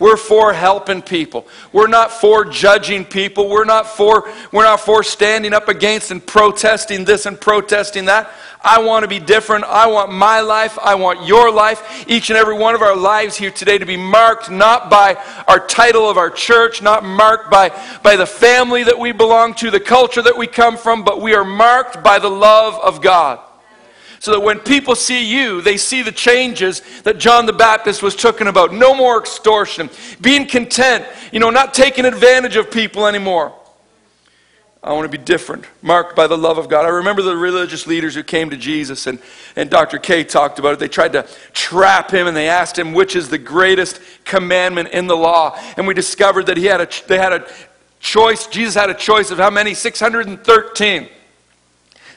We're 0.00 0.16
for 0.16 0.54
helping 0.54 1.02
people. 1.02 1.46
We're 1.72 1.86
not 1.86 2.10
for 2.10 2.46
judging 2.46 3.04
people. 3.04 3.50
We're 3.50 3.66
not 3.66 3.86
for, 3.86 4.32
we're 4.50 4.64
not 4.64 4.80
for 4.80 5.02
standing 5.02 5.52
up 5.52 5.68
against 5.68 6.10
and 6.10 6.26
protesting 6.26 7.04
this 7.04 7.26
and 7.26 7.38
protesting 7.38 8.06
that. 8.06 8.32
I 8.62 8.80
want 8.80 9.04
to 9.04 9.08
be 9.08 9.18
different. 9.18 9.64
I 9.64 9.86
want 9.88 10.10
my 10.10 10.40
life. 10.40 10.78
I 10.78 10.94
want 10.94 11.26
your 11.26 11.52
life. 11.52 12.08
Each 12.08 12.30
and 12.30 12.38
every 12.38 12.56
one 12.56 12.74
of 12.74 12.80
our 12.80 12.96
lives 12.96 13.36
here 13.36 13.50
today 13.50 13.76
to 13.76 13.86
be 13.86 13.98
marked 13.98 14.50
not 14.50 14.88
by 14.88 15.22
our 15.46 15.64
title 15.66 16.08
of 16.08 16.16
our 16.16 16.30
church, 16.30 16.80
not 16.80 17.04
marked 17.04 17.50
by, 17.50 17.68
by 18.02 18.16
the 18.16 18.26
family 18.26 18.82
that 18.84 18.98
we 18.98 19.12
belong 19.12 19.52
to, 19.54 19.70
the 19.70 19.78
culture 19.78 20.22
that 20.22 20.36
we 20.36 20.46
come 20.46 20.78
from, 20.78 21.04
but 21.04 21.20
we 21.20 21.34
are 21.34 21.44
marked 21.44 22.02
by 22.02 22.18
the 22.18 22.30
love 22.30 22.74
of 22.82 23.02
God. 23.02 23.38
So 24.20 24.32
that 24.32 24.40
when 24.40 24.60
people 24.60 24.94
see 24.94 25.24
you, 25.24 25.62
they 25.62 25.78
see 25.78 26.02
the 26.02 26.12
changes 26.12 26.82
that 27.02 27.18
John 27.18 27.46
the 27.46 27.54
Baptist 27.54 28.02
was 28.02 28.14
talking 28.14 28.46
about. 28.48 28.72
No 28.72 28.94
more 28.94 29.18
extortion, 29.18 29.88
being 30.20 30.46
content, 30.46 31.06
you 31.32 31.40
know, 31.40 31.50
not 31.50 31.72
taking 31.72 32.04
advantage 32.04 32.56
of 32.56 32.70
people 32.70 33.06
anymore. 33.06 33.54
I 34.82 34.92
want 34.92 35.10
to 35.10 35.18
be 35.18 35.22
different, 35.22 35.66
marked 35.82 36.16
by 36.16 36.26
the 36.26 36.38
love 36.38 36.56
of 36.56 36.68
God. 36.70 36.86
I 36.86 36.88
remember 36.88 37.20
the 37.20 37.36
religious 37.36 37.86
leaders 37.86 38.14
who 38.14 38.22
came 38.22 38.48
to 38.48 38.56
Jesus, 38.56 39.06
and, 39.06 39.18
and 39.54 39.68
Dr. 39.68 39.98
K 39.98 40.24
talked 40.24 40.58
about 40.58 40.72
it. 40.72 40.78
They 40.78 40.88
tried 40.88 41.12
to 41.12 41.26
trap 41.52 42.10
him, 42.10 42.26
and 42.26 42.34
they 42.34 42.48
asked 42.48 42.78
him 42.78 42.94
which 42.94 43.14
is 43.14 43.28
the 43.28 43.38
greatest 43.38 44.00
commandment 44.24 44.88
in 44.90 45.06
the 45.06 45.16
law. 45.16 45.58
And 45.76 45.86
we 45.86 45.92
discovered 45.92 46.46
that 46.46 46.56
he 46.56 46.64
had 46.64 46.80
a, 46.80 46.88
they 47.08 47.18
had 47.18 47.34
a 47.34 47.46
choice, 48.00 48.46
Jesus 48.46 48.74
had 48.74 48.88
a 48.88 48.94
choice 48.94 49.30
of 49.30 49.38
how 49.38 49.50
many? 49.50 49.74
613. 49.74 51.08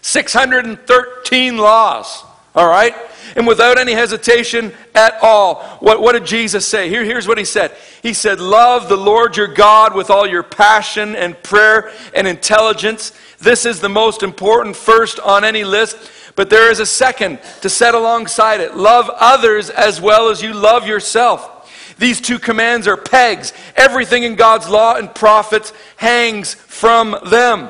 613 0.04 1.58
laws, 1.58 2.26
all 2.54 2.68
right? 2.68 2.94
And 3.38 3.48
without 3.48 3.80
any 3.80 3.94
hesitation 3.94 4.74
at 4.94 5.18
all, 5.24 5.64
what, 5.80 6.02
what 6.02 6.12
did 6.12 6.26
Jesus 6.26 6.68
say? 6.68 6.90
Here, 6.90 7.06
here's 7.06 7.28
what 7.28 7.38
he 7.38 7.46
said 7.46 7.76
He 8.02 8.14
said, 8.14 8.40
Love 8.40 8.90
the 8.90 8.98
Lord 8.98 9.38
your 9.38 9.48
God 9.48 9.96
with 9.96 10.10
all 10.10 10.28
your 10.28 10.44
passion 10.44 11.16
and 11.16 11.42
prayer 11.42 11.92
and 12.14 12.28
intelligence. 12.28 13.14
This 13.40 13.66
is 13.66 13.80
the 13.80 13.90
most 13.90 14.24
important 14.24 14.76
first 14.76 15.22
on 15.22 15.44
any 15.44 15.64
list. 15.64 16.12
But 16.36 16.50
there 16.50 16.70
is 16.70 16.80
a 16.80 16.86
second 16.86 17.40
to 17.62 17.70
set 17.70 17.96
alongside 17.96 18.60
it. 18.60 18.76
Love 18.76 19.10
others 19.10 19.70
as 19.70 20.02
well 20.02 20.30
as 20.30 20.42
you 20.42 20.54
love 20.54 20.86
yourself. 20.86 21.50
These 21.98 22.22
two 22.22 22.40
commands 22.40 22.88
are 22.88 22.98
pegs. 22.98 23.54
Everything 23.76 24.24
in 24.24 24.36
God's 24.36 24.68
law 24.68 24.96
and 24.96 25.14
prophets 25.14 25.72
hangs 25.96 26.56
from 26.56 27.18
them. 27.28 27.70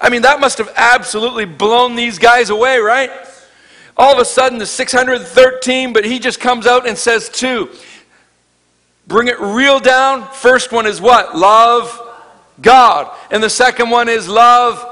I 0.00 0.08
mean, 0.08 0.22
that 0.22 0.40
must 0.40 0.58
have 0.58 0.72
absolutely 0.76 1.44
blown 1.44 1.94
these 1.94 2.18
guys 2.18 2.50
away, 2.50 2.78
right? 2.78 3.10
All 3.96 4.14
of 4.14 4.18
a 4.18 4.24
sudden, 4.24 4.58
the 4.58 4.66
613, 4.66 5.92
but 5.92 6.04
he 6.04 6.18
just 6.18 6.40
comes 6.40 6.66
out 6.66 6.88
and 6.88 6.96
says 6.96 7.28
two. 7.28 7.68
Bring 9.06 9.28
it 9.28 9.38
real 9.40 9.78
down. 9.78 10.26
First 10.32 10.72
one 10.72 10.86
is 10.86 11.00
what? 11.00 11.36
Love 11.36 12.00
God. 12.62 13.14
And 13.30 13.42
the 13.42 13.50
second 13.50 13.90
one 13.90 14.08
is 14.08 14.28
love 14.28 14.86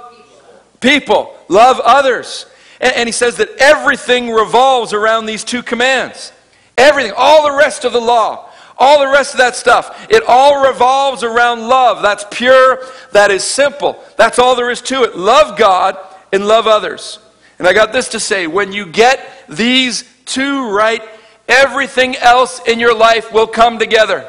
people, 0.80 1.34
love 1.48 1.80
others. 1.80 2.46
And, 2.80 2.94
and 2.94 3.08
he 3.08 3.12
says 3.12 3.36
that 3.36 3.48
everything 3.58 4.30
revolves 4.30 4.92
around 4.92 5.26
these 5.26 5.44
two 5.44 5.62
commands. 5.62 6.32
Everything, 6.76 7.12
all 7.16 7.44
the 7.44 7.56
rest 7.56 7.84
of 7.84 7.92
the 7.92 8.00
law, 8.00 8.47
all 8.78 9.00
the 9.00 9.08
rest 9.08 9.34
of 9.34 9.38
that 9.38 9.56
stuff, 9.56 10.06
it 10.08 10.22
all 10.26 10.66
revolves 10.66 11.22
around 11.24 11.68
love. 11.68 12.02
That's 12.02 12.24
pure, 12.30 12.80
that 13.12 13.30
is 13.30 13.42
simple. 13.42 14.02
That's 14.16 14.38
all 14.38 14.54
there 14.54 14.70
is 14.70 14.80
to 14.82 15.02
it. 15.02 15.16
Love 15.16 15.58
God 15.58 15.98
and 16.32 16.46
love 16.46 16.66
others. 16.66 17.18
And 17.58 17.66
I 17.66 17.72
got 17.72 17.92
this 17.92 18.10
to 18.10 18.20
say 18.20 18.46
when 18.46 18.72
you 18.72 18.86
get 18.86 19.20
these 19.48 20.04
two 20.24 20.70
right, 20.70 21.02
everything 21.48 22.16
else 22.16 22.60
in 22.66 22.78
your 22.78 22.94
life 22.94 23.32
will 23.32 23.48
come 23.48 23.78
together. 23.78 24.28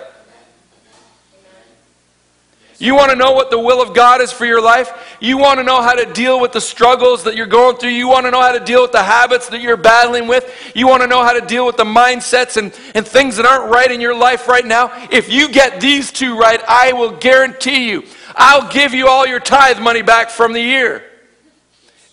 You 2.80 2.96
want 2.96 3.12
to 3.12 3.18
know 3.18 3.34
what 3.34 3.52
the 3.52 3.60
will 3.60 3.82
of 3.82 3.94
God 3.94 4.22
is 4.22 4.32
for 4.32 4.46
your 4.46 4.62
life? 4.62 5.18
You 5.20 5.38
want 5.38 5.60
to 5.60 5.64
know 5.64 5.82
how 5.82 5.94
to 5.94 6.12
deal 6.14 6.40
with 6.40 6.54
the 6.54 6.62
struggles 6.62 7.26
that 7.26 7.36
you're 7.36 7.46
going 7.46 7.76
through? 7.76 7.90
You 7.90 8.08
want 8.08 8.26
to 8.26 8.32
know 8.32 8.42
how 8.42 8.54
to 8.54 8.64
deal 8.64 8.82
with 8.82 8.94
the 8.94 9.04
habits 9.04 9.50
that 9.50 9.60
you're 9.60 9.76
battling 9.76 10.28
with? 10.28 10.72
You 10.74 10.88
want 10.88 11.02
to 11.02 11.08
know 11.08 11.22
how 11.22 11.34
to 11.34 11.46
deal 11.46 11.66
with 11.66 11.76
the 11.76 11.84
mindsets 11.84 12.56
and, 12.56 12.74
and 12.96 13.06
things 13.06 13.36
that 13.36 13.46
aren't 13.46 13.70
right 13.70 13.92
in 13.92 14.00
your 14.00 14.16
life 14.16 14.48
right 14.48 14.66
now? 14.66 14.92
If 15.12 15.30
you 15.30 15.52
get 15.52 15.82
these 15.82 16.14
two 16.14 16.38
right, 16.38 16.62
I 16.70 16.94
will 16.94 17.12
guarantee 17.12 17.90
you, 17.90 18.06
I'll 18.34 18.72
give 18.72 18.94
you 18.94 19.10
all 19.10 19.28
your 19.28 19.42
tithe 19.42 19.80
money 19.80 20.02
back 20.02 20.30
from 20.30 20.54
the 20.54 20.62
year. 20.62 21.04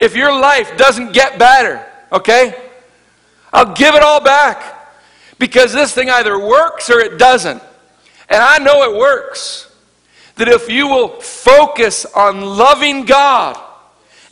If 0.00 0.16
your 0.16 0.32
life 0.32 0.76
doesn't 0.76 1.12
get 1.12 1.38
better, 1.38 1.86
okay, 2.10 2.60
I'll 3.52 3.72
give 3.72 3.94
it 3.94 4.02
all 4.02 4.20
back 4.20 4.90
because 5.38 5.72
this 5.72 5.94
thing 5.94 6.10
either 6.10 6.36
works 6.36 6.90
or 6.90 6.98
it 6.98 7.18
doesn't. 7.18 7.62
And 8.28 8.42
I 8.42 8.58
know 8.58 8.92
it 8.92 8.98
works. 8.98 9.65
That 10.36 10.48
if 10.48 10.70
you 10.70 10.86
will 10.86 11.20
focus 11.20 12.06
on 12.06 12.40
loving 12.40 13.04
God 13.04 13.58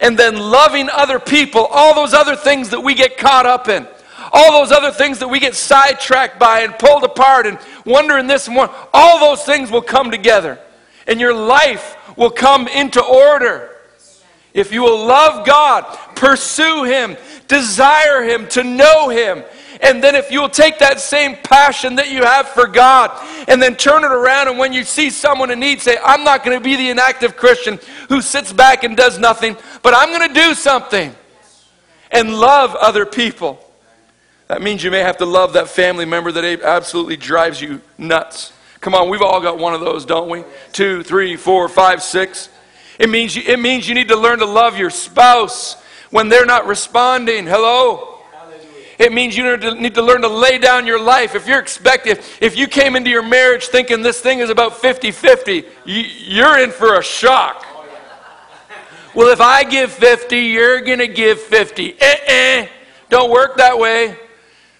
and 0.00 0.18
then 0.18 0.36
loving 0.36 0.88
other 0.90 1.18
people, 1.18 1.66
all 1.66 1.94
those 1.94 2.14
other 2.14 2.36
things 2.36 2.70
that 2.70 2.80
we 2.80 2.94
get 2.94 3.16
caught 3.16 3.46
up 3.46 3.68
in, 3.68 3.86
all 4.32 4.52
those 4.52 4.72
other 4.72 4.90
things 4.90 5.18
that 5.18 5.28
we 5.28 5.40
get 5.40 5.54
sidetracked 5.54 6.38
by 6.38 6.60
and 6.60 6.78
pulled 6.78 7.04
apart 7.04 7.46
and 7.46 7.58
wondering 7.84 8.26
this 8.26 8.46
and 8.46 8.56
one, 8.56 8.70
all 8.92 9.18
those 9.18 9.44
things 9.44 9.70
will 9.70 9.82
come 9.82 10.10
together 10.10 10.58
and 11.06 11.20
your 11.20 11.34
life 11.34 11.96
will 12.16 12.30
come 12.30 12.68
into 12.68 13.02
order. 13.02 13.70
If 14.52 14.72
you 14.72 14.82
will 14.82 15.06
love 15.06 15.46
God, 15.46 15.82
pursue 16.14 16.84
Him, 16.84 17.16
desire 17.48 18.22
Him, 18.22 18.46
to 18.48 18.62
know 18.62 19.08
Him, 19.08 19.42
and 19.80 20.02
then 20.02 20.14
if 20.14 20.30
you 20.30 20.40
will 20.40 20.48
take 20.48 20.78
that 20.78 21.00
same 21.00 21.36
passion 21.36 21.96
that 21.96 22.10
you 22.10 22.22
have 22.22 22.48
for 22.48 22.66
God 22.66 23.10
and 23.48 23.60
then 23.60 23.76
turn 23.76 24.04
it 24.04 24.12
around, 24.12 24.48
and 24.48 24.58
when 24.58 24.72
you 24.72 24.84
see 24.84 25.10
someone 25.10 25.50
in 25.50 25.60
need, 25.60 25.80
say, 25.80 25.96
I'm 26.04 26.24
not 26.24 26.44
going 26.44 26.56
to 26.56 26.62
be 26.62 26.76
the 26.76 26.90
inactive 26.90 27.36
Christian 27.36 27.78
who 28.08 28.20
sits 28.20 28.52
back 28.52 28.84
and 28.84 28.96
does 28.96 29.18
nothing, 29.18 29.56
but 29.82 29.94
I'm 29.94 30.10
going 30.10 30.28
to 30.28 30.34
do 30.34 30.54
something 30.54 31.14
and 32.10 32.38
love 32.38 32.74
other 32.76 33.04
people. 33.04 33.60
That 34.48 34.62
means 34.62 34.84
you 34.84 34.90
may 34.90 35.00
have 35.00 35.16
to 35.18 35.26
love 35.26 35.54
that 35.54 35.68
family 35.68 36.04
member 36.04 36.30
that 36.32 36.62
absolutely 36.62 37.16
drives 37.16 37.60
you 37.60 37.80
nuts. 37.98 38.52
Come 38.80 38.94
on, 38.94 39.08
we've 39.08 39.22
all 39.22 39.40
got 39.40 39.58
one 39.58 39.72
of 39.74 39.80
those, 39.80 40.04
don't 40.04 40.28
we? 40.28 40.44
Two, 40.72 41.02
three, 41.02 41.36
four, 41.36 41.68
five, 41.68 42.02
six. 42.02 42.50
It 42.98 43.08
means 43.08 43.34
you, 43.34 43.42
it 43.46 43.58
means 43.58 43.88
you 43.88 43.94
need 43.94 44.08
to 44.08 44.16
learn 44.16 44.38
to 44.40 44.46
love 44.46 44.78
your 44.78 44.90
spouse 44.90 45.82
when 46.10 46.28
they're 46.28 46.46
not 46.46 46.66
responding. 46.66 47.46
Hello? 47.46 48.13
It 48.98 49.12
means 49.12 49.36
you 49.36 49.56
need 49.56 49.94
to 49.94 50.02
learn 50.02 50.22
to 50.22 50.28
lay 50.28 50.58
down 50.58 50.86
your 50.86 51.00
life. 51.00 51.34
If 51.34 51.46
you're 51.46 51.58
expecting, 51.58 52.16
if 52.40 52.56
you 52.56 52.66
came 52.66 52.96
into 52.96 53.10
your 53.10 53.22
marriage 53.22 53.66
thinking 53.66 54.02
this 54.02 54.20
thing 54.20 54.38
is 54.38 54.50
about 54.50 54.76
50 54.76 55.10
50, 55.10 55.64
you're 55.84 56.58
in 56.58 56.70
for 56.70 56.98
a 56.98 57.02
shock. 57.02 57.66
Well, 59.14 59.28
if 59.28 59.40
I 59.40 59.62
give 59.62 59.92
50, 59.92 60.36
you're 60.36 60.80
going 60.80 60.98
to 60.98 61.06
give 61.06 61.40
50. 61.40 61.96
Eh, 62.00 62.16
eh. 62.26 62.68
Don't 63.10 63.30
work 63.30 63.56
that 63.58 63.78
way. 63.78 64.16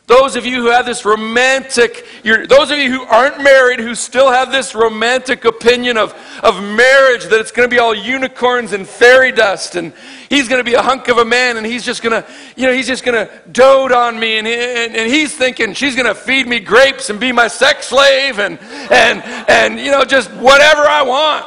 Those 0.06 0.37
of 0.37 0.44
you 0.44 0.56
who 0.56 0.66
have 0.66 0.84
this 0.84 1.06
romantic, 1.06 2.06
those 2.23 2.70
of 2.70 2.76
you 2.76 2.92
who 2.92 3.02
aren't 3.04 3.42
married, 3.42 3.80
who 3.80 3.94
still 3.94 4.30
have 4.30 4.52
this 4.52 4.75
romantic 4.75 5.46
opinion 5.46 5.96
of, 5.96 6.12
of 6.42 6.62
marriage, 6.62 7.25
that 7.25 7.40
it's 7.40 7.50
going 7.50 7.66
to 7.66 7.75
be 7.75 7.78
all 7.78 7.94
unicorns 7.94 8.75
and 8.75 8.87
fairy 8.87 9.32
dust, 9.32 9.76
and 9.76 9.94
he's 10.28 10.46
going 10.46 10.61
to 10.61 10.64
be 10.64 10.75
a 10.75 10.82
hunk 10.82 11.08
of 11.08 11.16
a 11.16 11.25
man, 11.25 11.56
and 11.56 11.64
he's 11.64 11.82
just 11.82 12.02
going 12.02 12.23
to, 12.23 12.30
you 12.54 12.66
know, 12.66 12.75
he's 12.75 12.87
just 12.87 13.02
going 13.02 13.26
to 13.26 13.32
dote 13.50 13.92
on 13.92 14.20
me, 14.20 14.37
and, 14.37 14.46
and, 14.46 14.94
and 14.94 15.11
he's 15.11 15.34
thinking 15.34 15.73
she's 15.73 15.96
going 15.96 16.06
to 16.06 16.14
feed 16.14 16.46
me 16.46 16.61
grapes 16.61 17.08
and 17.08 17.18
be 17.18 17.32
my 17.32 17.49
sex 17.49 17.87
slave, 17.87 18.38
and, 18.38 18.58
and, 18.61 19.23
and, 19.49 19.80
you 19.80 19.90
know, 19.90 20.04
just 20.04 20.30
whatever 20.32 20.82
I 20.82 21.00
want. 21.00 21.46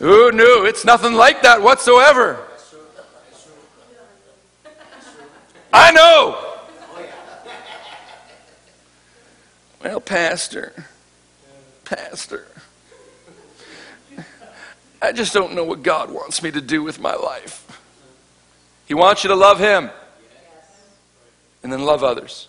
Oh, 0.00 0.30
no, 0.32 0.64
it's 0.64 0.84
nothing 0.84 1.14
like 1.14 1.42
that 1.42 1.60
whatsoever. 1.60 2.38
I 5.72 5.90
know. 5.90 6.45
Well, 9.82 10.00
Pastor, 10.00 10.72
Pastor, 11.84 12.46
I 15.00 15.12
just 15.12 15.32
don't 15.32 15.54
know 15.54 15.64
what 15.64 15.82
God 15.82 16.10
wants 16.10 16.42
me 16.42 16.50
to 16.50 16.60
do 16.60 16.82
with 16.82 16.98
my 16.98 17.14
life. 17.14 17.62
He 18.86 18.94
wants 18.94 19.22
you 19.24 19.28
to 19.28 19.36
love 19.36 19.58
Him 19.58 19.90
and 21.62 21.72
then 21.72 21.84
love 21.84 22.02
others. 22.02 22.48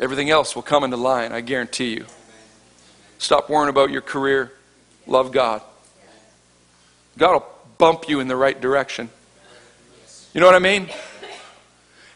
Everything 0.00 0.30
else 0.30 0.54
will 0.54 0.62
come 0.62 0.84
into 0.84 0.96
line, 0.96 1.32
I 1.32 1.40
guarantee 1.40 1.94
you. 1.94 2.06
Stop 3.18 3.50
worrying 3.50 3.68
about 3.68 3.90
your 3.90 4.00
career. 4.00 4.52
Love 5.06 5.32
God. 5.32 5.60
God 7.16 7.32
will 7.32 7.46
bump 7.78 8.08
you 8.08 8.20
in 8.20 8.28
the 8.28 8.36
right 8.36 8.58
direction. 8.60 9.10
You 10.32 10.40
know 10.40 10.46
what 10.46 10.54
I 10.54 10.60
mean? 10.60 10.88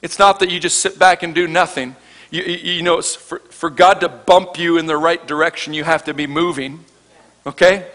It's 0.00 0.18
not 0.18 0.40
that 0.40 0.50
you 0.50 0.60
just 0.60 0.78
sit 0.78 0.98
back 0.98 1.22
and 1.22 1.34
do 1.34 1.48
nothing. 1.48 1.96
You, 2.32 2.42
you 2.42 2.82
know, 2.82 3.00
for, 3.02 3.40
for 3.50 3.68
God 3.68 4.00
to 4.00 4.08
bump 4.08 4.58
you 4.58 4.78
in 4.78 4.86
the 4.86 4.96
right 4.96 5.24
direction, 5.24 5.74
you 5.74 5.84
have 5.84 6.04
to 6.04 6.14
be 6.14 6.26
moving. 6.26 6.82
Okay? 7.46 7.86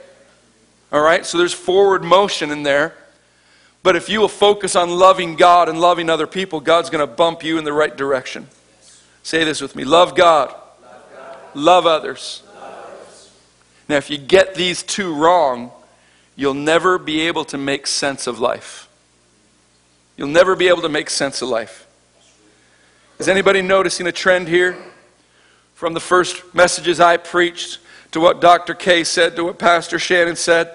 All 0.91 1.02
right? 1.02 1.26
So 1.26 1.39
there's 1.39 1.56
forward 1.56 2.04
motion 2.04 2.52
in 2.52 2.62
there. 2.62 2.93
But 3.82 3.95
if 3.95 4.10
you 4.10 4.19
will 4.21 4.28
focus 4.28 4.76
on 4.76 4.91
loving 4.91 5.38
God 5.38 5.69
and 5.69 5.82
loving 5.82 6.08
other 6.08 6.28
people, 6.28 6.60
God's 6.60 6.91
going 6.91 7.06
to 7.06 7.12
bump 7.12 7.43
you 7.43 7.58
in 7.58 7.63
the 7.63 7.73
right 7.73 7.95
direction. 7.95 8.47
Say 9.23 9.43
this 9.43 9.60
with 9.60 9.76
me 9.76 9.84
love 9.84 10.15
God, 10.15 10.50
love, 10.84 11.04
God. 11.15 11.38
love, 11.56 11.86
others. 11.88 12.43
love 12.54 12.63
others. 12.63 13.32
Now, 13.89 13.95
if 13.95 14.10
you 14.12 14.19
get 14.19 14.54
these 14.54 14.84
two 14.84 15.15
wrong, 15.15 15.71
you'll 16.36 16.54
never 16.54 17.00
be 17.00 17.21
able 17.21 17.45
to 17.45 17.58
make 17.58 17.88
sense 17.88 18.28
of 18.28 18.39
life. 18.39 18.88
You'll 20.15 20.28
never 20.28 20.56
be 20.56 20.67
able 20.67 20.84
to 20.84 20.89
make 20.89 21.10
sense 21.10 21.41
of 21.41 21.50
life. 21.50 21.87
Is 23.19 23.27
anybody 23.27 23.63
noticing 23.63 24.06
a 24.06 24.12
trend 24.12 24.47
here? 24.47 24.77
From 25.73 25.93
the 25.93 25.99
first 25.99 26.53
messages 26.53 26.99
I 26.99 27.17
preached 27.17 27.80
to 28.12 28.19
what 28.19 28.41
Dr. 28.41 28.75
K 28.75 29.03
said 29.03 29.36
to 29.36 29.43
what 29.45 29.58
Pastor 29.58 29.97
Shannon 29.97 30.36
said? 30.36 30.67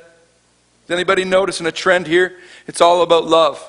Is 0.85 0.91
anybody 0.91 1.25
noticing 1.25 1.67
a 1.67 1.73
trend 1.73 2.09
here? 2.09 2.39
It's 2.67 2.81
all 2.81 3.03
about 3.03 3.27
love. 3.27 3.65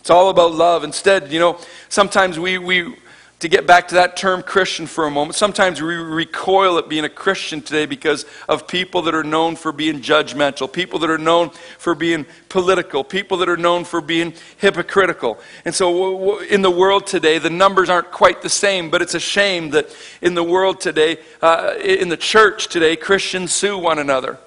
It's 0.00 0.08
all 0.08 0.30
about 0.30 0.52
love. 0.52 0.84
Instead, 0.84 1.30
you 1.30 1.38
know, 1.38 1.58
sometimes 1.90 2.38
we, 2.38 2.56
we, 2.56 2.96
to 3.42 3.48
get 3.48 3.66
back 3.66 3.88
to 3.88 3.96
that 3.96 4.16
term 4.16 4.40
Christian 4.40 4.86
for 4.86 5.04
a 5.04 5.10
moment, 5.10 5.34
sometimes 5.34 5.82
we 5.82 5.96
recoil 5.96 6.78
at 6.78 6.88
being 6.88 7.04
a 7.04 7.08
Christian 7.08 7.60
today 7.60 7.86
because 7.86 8.24
of 8.48 8.68
people 8.68 9.02
that 9.02 9.16
are 9.16 9.24
known 9.24 9.56
for 9.56 9.72
being 9.72 10.00
judgmental, 10.00 10.72
people 10.72 11.00
that 11.00 11.10
are 11.10 11.18
known 11.18 11.50
for 11.76 11.96
being 11.96 12.24
political, 12.48 13.02
people 13.02 13.38
that 13.38 13.48
are 13.48 13.56
known 13.56 13.82
for 13.82 14.00
being 14.00 14.32
hypocritical. 14.58 15.40
And 15.64 15.74
so 15.74 16.38
in 16.38 16.62
the 16.62 16.70
world 16.70 17.04
today, 17.08 17.38
the 17.38 17.50
numbers 17.50 17.90
aren't 17.90 18.12
quite 18.12 18.42
the 18.42 18.48
same, 18.48 18.90
but 18.90 19.02
it's 19.02 19.14
a 19.14 19.20
shame 19.20 19.70
that 19.70 19.88
in 20.20 20.34
the 20.34 20.44
world 20.44 20.80
today, 20.80 21.16
uh, 21.42 21.74
in 21.82 22.10
the 22.10 22.16
church 22.16 22.68
today, 22.68 22.94
Christians 22.94 23.52
sue 23.52 23.76
one 23.76 23.98
another. 23.98 24.38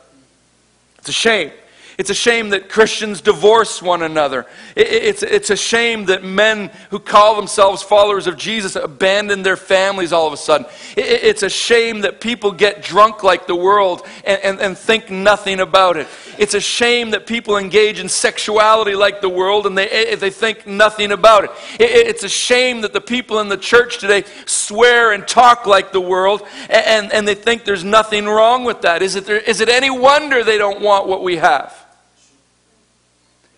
It's 0.99 1.10
a 1.10 1.12
shame. 1.12 1.51
It's 1.97 2.10
a 2.10 2.15
shame 2.15 2.49
that 2.49 2.67
Christians 2.67 3.21
divorce 3.21 3.81
one 3.81 4.01
another. 4.01 4.45
It's, 4.75 5.23
it's 5.23 5.49
a 5.49 5.55
shame 5.55 6.05
that 6.05 6.23
men 6.25 6.69
who 6.89 6.99
call 6.99 7.38
themselves 7.38 7.81
followers 7.81 8.27
of 8.27 8.36
Jesus 8.36 8.75
abandon 8.75 9.43
their 9.43 9.55
families 9.55 10.12
all 10.12 10.27
of 10.27 10.34
a 10.34 10.38
sudden. 10.38 10.67
It's 10.97 11.43
a 11.43 11.49
shame 11.49 12.01
that 12.01 12.19
people 12.19 12.51
get 12.51 12.84
drunk 12.84 13.23
like 13.23 13.47
the 13.47 13.55
world 13.55 14.05
and, 14.25 14.60
and, 14.60 14.77
think 14.77 15.10
nothing 15.10 15.62
about 15.62 15.95
it. 15.95 16.05
It's 16.38 16.53
a 16.53 16.60
shame 16.60 17.12
that 17.12 17.25
people 17.25 17.58
engage 17.58 17.99
in 18.01 18.10
sexuality 18.10 18.93
like 18.93 19.21
the 19.21 19.29
world 19.29 19.65
and 19.65 19.77
they, 19.77 19.88
eh, 19.88 20.12
eh, 20.12 20.15
they 20.15 20.29
think 20.29 20.67
nothing 20.67 21.13
about 21.13 21.45
it. 21.45 21.51
It's 21.79 22.23
a 22.23 22.29
shame 22.29 22.81
that 22.81 22.91
the 22.91 22.99
people 22.99 23.39
in 23.39 23.47
the 23.47 23.58
church 23.58 23.99
today 23.99 24.25
swear 24.45 25.13
and 25.13 25.25
talk 25.25 25.65
like 25.65 25.93
the 25.93 26.01
world 26.01 26.41
and, 26.69 27.12
and 27.13 27.25
they 27.25 27.36
think 27.36 27.63
there's 27.63 27.86
nothing 27.86 28.25
wrong 28.25 28.65
with 28.65 28.81
that. 28.81 29.01
Is 29.01 29.15
it, 29.15 29.25
there, 29.25 29.38
is 29.38 29.62
it 29.62 29.69
any 29.69 29.89
wonder 29.89 30.43
they 30.43 30.58
don't 30.58 30.81
want 30.81 31.08
what 31.08 31.23
we 31.23 31.38
have? 31.38 31.84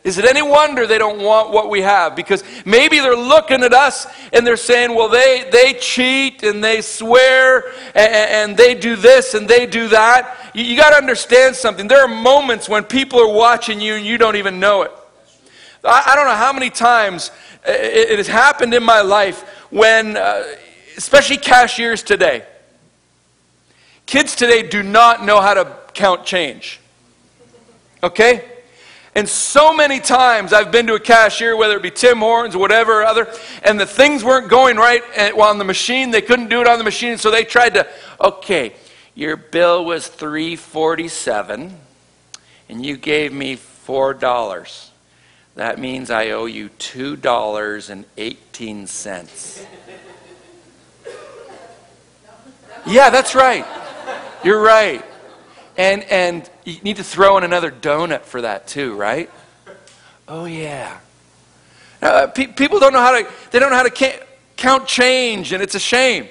Is 0.07 0.17
it 0.17 0.23
any 0.23 0.41
wonder 0.41 0.87
they 0.87 0.97
don't 0.97 1.21
want 1.21 1.51
what 1.51 1.69
we 1.69 1.81
have? 1.81 2.15
Because 2.15 2.41
maybe 2.63 2.99
they're 2.99 3.13
looking 3.13 3.61
at 3.61 3.73
us 3.73 4.07
and 4.31 4.47
they're 4.47 4.55
saying, 4.55 4.95
well, 4.95 5.09
they, 5.09 5.49
they 5.51 5.73
cheat 5.73 6.43
and 6.43 6.63
they 6.63 6.79
swear 6.79 7.67
and, 7.93 8.13
and 8.13 8.57
they 8.57 8.73
do 8.73 8.95
this 8.95 9.33
and 9.33 9.49
they 9.49 9.65
do 9.65 9.89
that. 9.89 10.51
You, 10.53 10.63
you 10.63 10.77
got 10.77 10.91
to 10.91 10.95
understand 10.95 11.57
something. 11.57 11.89
There 11.89 12.01
are 12.01 12.07
moments 12.07 12.69
when 12.69 12.85
people 12.85 13.19
are 13.19 13.33
watching 13.33 13.81
you 13.81 13.95
and 13.95 14.05
you 14.05 14.17
don't 14.17 14.37
even 14.37 14.61
know 14.61 14.83
it. 14.83 14.91
I, 15.83 16.03
I 16.07 16.15
don't 16.15 16.25
know 16.25 16.35
how 16.35 16.53
many 16.53 16.69
times 16.69 17.29
it, 17.65 18.11
it 18.11 18.17
has 18.17 18.27
happened 18.27 18.73
in 18.73 18.83
my 18.83 19.01
life 19.01 19.41
when, 19.71 20.15
uh, 20.15 20.45
especially 20.95 21.35
cashiers 21.35 22.01
today, 22.01 22.45
kids 24.05 24.37
today 24.37 24.65
do 24.65 24.83
not 24.83 25.25
know 25.25 25.41
how 25.41 25.53
to 25.53 25.75
count 25.93 26.25
change. 26.25 26.79
Okay? 28.01 28.45
And 29.17 29.27
so 29.27 29.73
many 29.73 29.99
times 29.99 30.53
I've 30.53 30.71
been 30.71 30.85
to 30.85 30.93
a 30.93 30.99
cashier, 30.99 31.57
whether 31.57 31.75
it 31.75 31.81
be 31.81 31.89
Tim 31.89 32.19
Hortons, 32.19 32.53
or 32.53 32.59
whatever 32.59 33.01
or 33.01 33.05
other, 33.05 33.27
and 33.63 33.79
the 33.79 33.87
things 33.87 34.23
weren't 34.23 34.47
going 34.47 34.77
right 34.77 35.01
eh, 35.15 35.31
on 35.31 35.57
the 35.57 35.63
machine. 35.63 36.11
They 36.11 36.21
couldn't 36.21 36.49
do 36.49 36.61
it 36.61 36.67
on 36.67 36.77
the 36.77 36.83
machine, 36.83 37.17
so 37.17 37.31
they 37.31 37.43
tried 37.43 37.73
to, 37.73 37.87
okay, 38.21 38.75
your 39.15 39.35
bill 39.35 39.85
was 39.85 40.07
347 40.07 41.75
and 42.69 42.85
you 42.85 42.95
gave 42.95 43.33
me 43.33 43.57
$4. 43.57 44.89
That 45.55 45.79
means 45.79 46.11
I 46.11 46.29
owe 46.29 46.45
you 46.45 46.69
$2.18. 46.77 49.65
yeah, 52.85 53.09
that's 53.09 53.33
right. 53.33 53.65
You're 54.43 54.61
right. 54.61 55.03
And, 55.75 56.03
and 56.03 56.47
you 56.67 56.81
need 56.81 56.97
to 56.97 57.03
throw 57.03 57.37
in 57.37 57.45
another 57.45 57.71
donut 57.71 58.23
for 58.23 58.41
that 58.41 58.67
too, 58.67 58.93
right? 58.95 59.29
Oh, 60.27 60.43
yeah. 60.43 60.97
Uh, 62.01 62.27
pe- 62.27 62.47
people 62.47 62.79
don't 62.79 62.91
know 62.91 62.99
how 62.99 63.11
to, 63.11 63.27
they 63.51 63.59
don't 63.59 63.69
know 63.69 63.77
how 63.77 63.83
to 63.83 63.89
ca- 63.89 64.19
count 64.57 64.85
change, 64.85 65.53
and 65.53 65.63
it's 65.63 65.75
a 65.75 65.79
shame. 65.79 66.27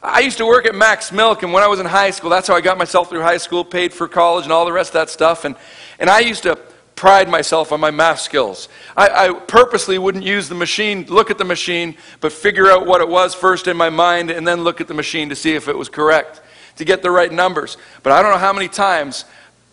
I 0.00 0.20
used 0.20 0.38
to 0.38 0.46
work 0.46 0.66
at 0.66 0.74
Mac's 0.76 1.10
Milk, 1.10 1.42
and 1.42 1.52
when 1.52 1.64
I 1.64 1.66
was 1.66 1.80
in 1.80 1.86
high 1.86 2.12
school, 2.12 2.30
that's 2.30 2.46
how 2.46 2.54
I 2.54 2.60
got 2.60 2.78
myself 2.78 3.10
through 3.10 3.22
high 3.22 3.38
school, 3.38 3.64
paid 3.64 3.92
for 3.92 4.06
college, 4.06 4.44
and 4.44 4.52
all 4.52 4.64
the 4.64 4.72
rest 4.72 4.90
of 4.90 4.94
that 4.94 5.10
stuff. 5.10 5.44
And, 5.44 5.56
and 5.98 6.08
I 6.08 6.20
used 6.20 6.44
to 6.44 6.56
pride 6.94 7.28
myself 7.28 7.72
on 7.72 7.80
my 7.80 7.90
math 7.90 8.20
skills. 8.20 8.68
I, 8.96 9.08
I, 9.08 9.32
purposely 9.32 9.98
wouldn't 9.98 10.24
use 10.24 10.48
the 10.48 10.54
machine, 10.54 11.04
look 11.08 11.30
at 11.30 11.38
the 11.38 11.44
machine, 11.44 11.96
but 12.20 12.32
figure 12.32 12.70
out 12.70 12.86
what 12.86 13.00
it 13.00 13.08
was 13.08 13.34
first 13.34 13.66
in 13.66 13.76
my 13.76 13.90
mind, 13.90 14.30
and 14.30 14.46
then 14.46 14.62
look 14.62 14.80
at 14.80 14.86
the 14.86 14.94
machine 14.94 15.28
to 15.28 15.36
see 15.36 15.54
if 15.54 15.66
it 15.66 15.76
was 15.76 15.88
correct, 15.88 16.40
to 16.76 16.84
get 16.84 17.02
the 17.02 17.10
right 17.10 17.32
numbers. 17.32 17.76
But 18.04 18.12
I 18.12 18.22
don't 18.22 18.30
know 18.30 18.38
how 18.38 18.52
many 18.52 18.68
times 18.68 19.24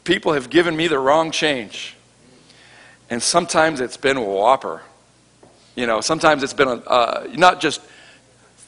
people 0.04 0.34
have 0.34 0.50
given 0.50 0.76
me 0.76 0.88
the 0.88 1.00
wrong 1.00 1.32
change. 1.32 1.96
And 3.10 3.22
sometimes 3.22 3.80
it's 3.80 3.98
been 3.98 4.18
a 4.18 4.24
whopper. 4.24 4.82
You 5.76 5.88
know, 5.88 6.02
sometimes 6.02 6.44
it's 6.44 6.54
been 6.54 6.68
a, 6.68 6.76
uh, 6.76 7.28
not 7.34 7.60
just 7.62 7.82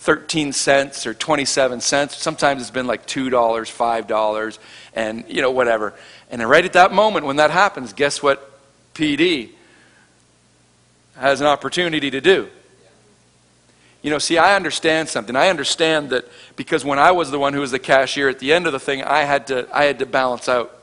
13 0.05 0.53
cents 0.53 1.07
or 1.07 1.13
27 1.13 1.81
cents. 1.81 2.17
Sometimes 2.17 2.61
it's 2.61 2.71
been 2.71 2.87
like 2.87 3.07
$2, 3.07 3.29
$5, 3.31 4.59
and, 4.93 5.25
you 5.27 5.41
know, 5.41 5.51
whatever. 5.51 5.93
And 6.29 6.47
right 6.47 6.63
at 6.63 6.73
that 6.73 6.93
moment 6.93 7.25
when 7.25 7.37
that 7.37 7.51
happens, 7.51 7.93
guess 7.93 8.21
what 8.21 8.51
PD 8.93 9.49
has 11.15 11.41
an 11.41 11.47
opportunity 11.47 12.11
to 12.11 12.21
do? 12.21 12.49
You 14.01 14.11
know, 14.11 14.19
see, 14.19 14.37
I 14.37 14.55
understand 14.55 15.09
something. 15.09 15.35
I 15.35 15.49
understand 15.49 16.11
that 16.11 16.25
because 16.55 16.85
when 16.85 16.99
I 16.99 17.11
was 17.11 17.31
the 17.31 17.39
one 17.39 17.53
who 17.53 17.61
was 17.61 17.71
the 17.71 17.79
cashier 17.79 18.29
at 18.29 18.37
the 18.37 18.53
end 18.53 18.67
of 18.67 18.73
the 18.73 18.79
thing, 18.79 19.03
I 19.03 19.23
had 19.23 19.47
to, 19.47 19.67
I 19.75 19.85
had 19.85 19.97
to 19.97 20.05
balance 20.05 20.47
out. 20.47 20.79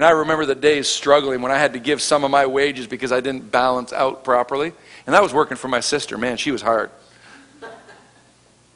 And 0.00 0.06
I 0.06 0.12
remember 0.12 0.46
the 0.46 0.54
days 0.54 0.88
struggling 0.88 1.42
when 1.42 1.52
I 1.52 1.58
had 1.58 1.74
to 1.74 1.78
give 1.78 2.00
some 2.00 2.24
of 2.24 2.30
my 2.30 2.46
wages 2.46 2.86
because 2.86 3.12
I 3.12 3.20
didn't 3.20 3.52
balance 3.52 3.92
out 3.92 4.24
properly. 4.24 4.72
And 5.04 5.14
that 5.14 5.22
was 5.22 5.34
working 5.34 5.58
for 5.58 5.68
my 5.68 5.80
sister. 5.80 6.16
Man, 6.16 6.38
she 6.38 6.50
was 6.50 6.62
hard. 6.62 6.90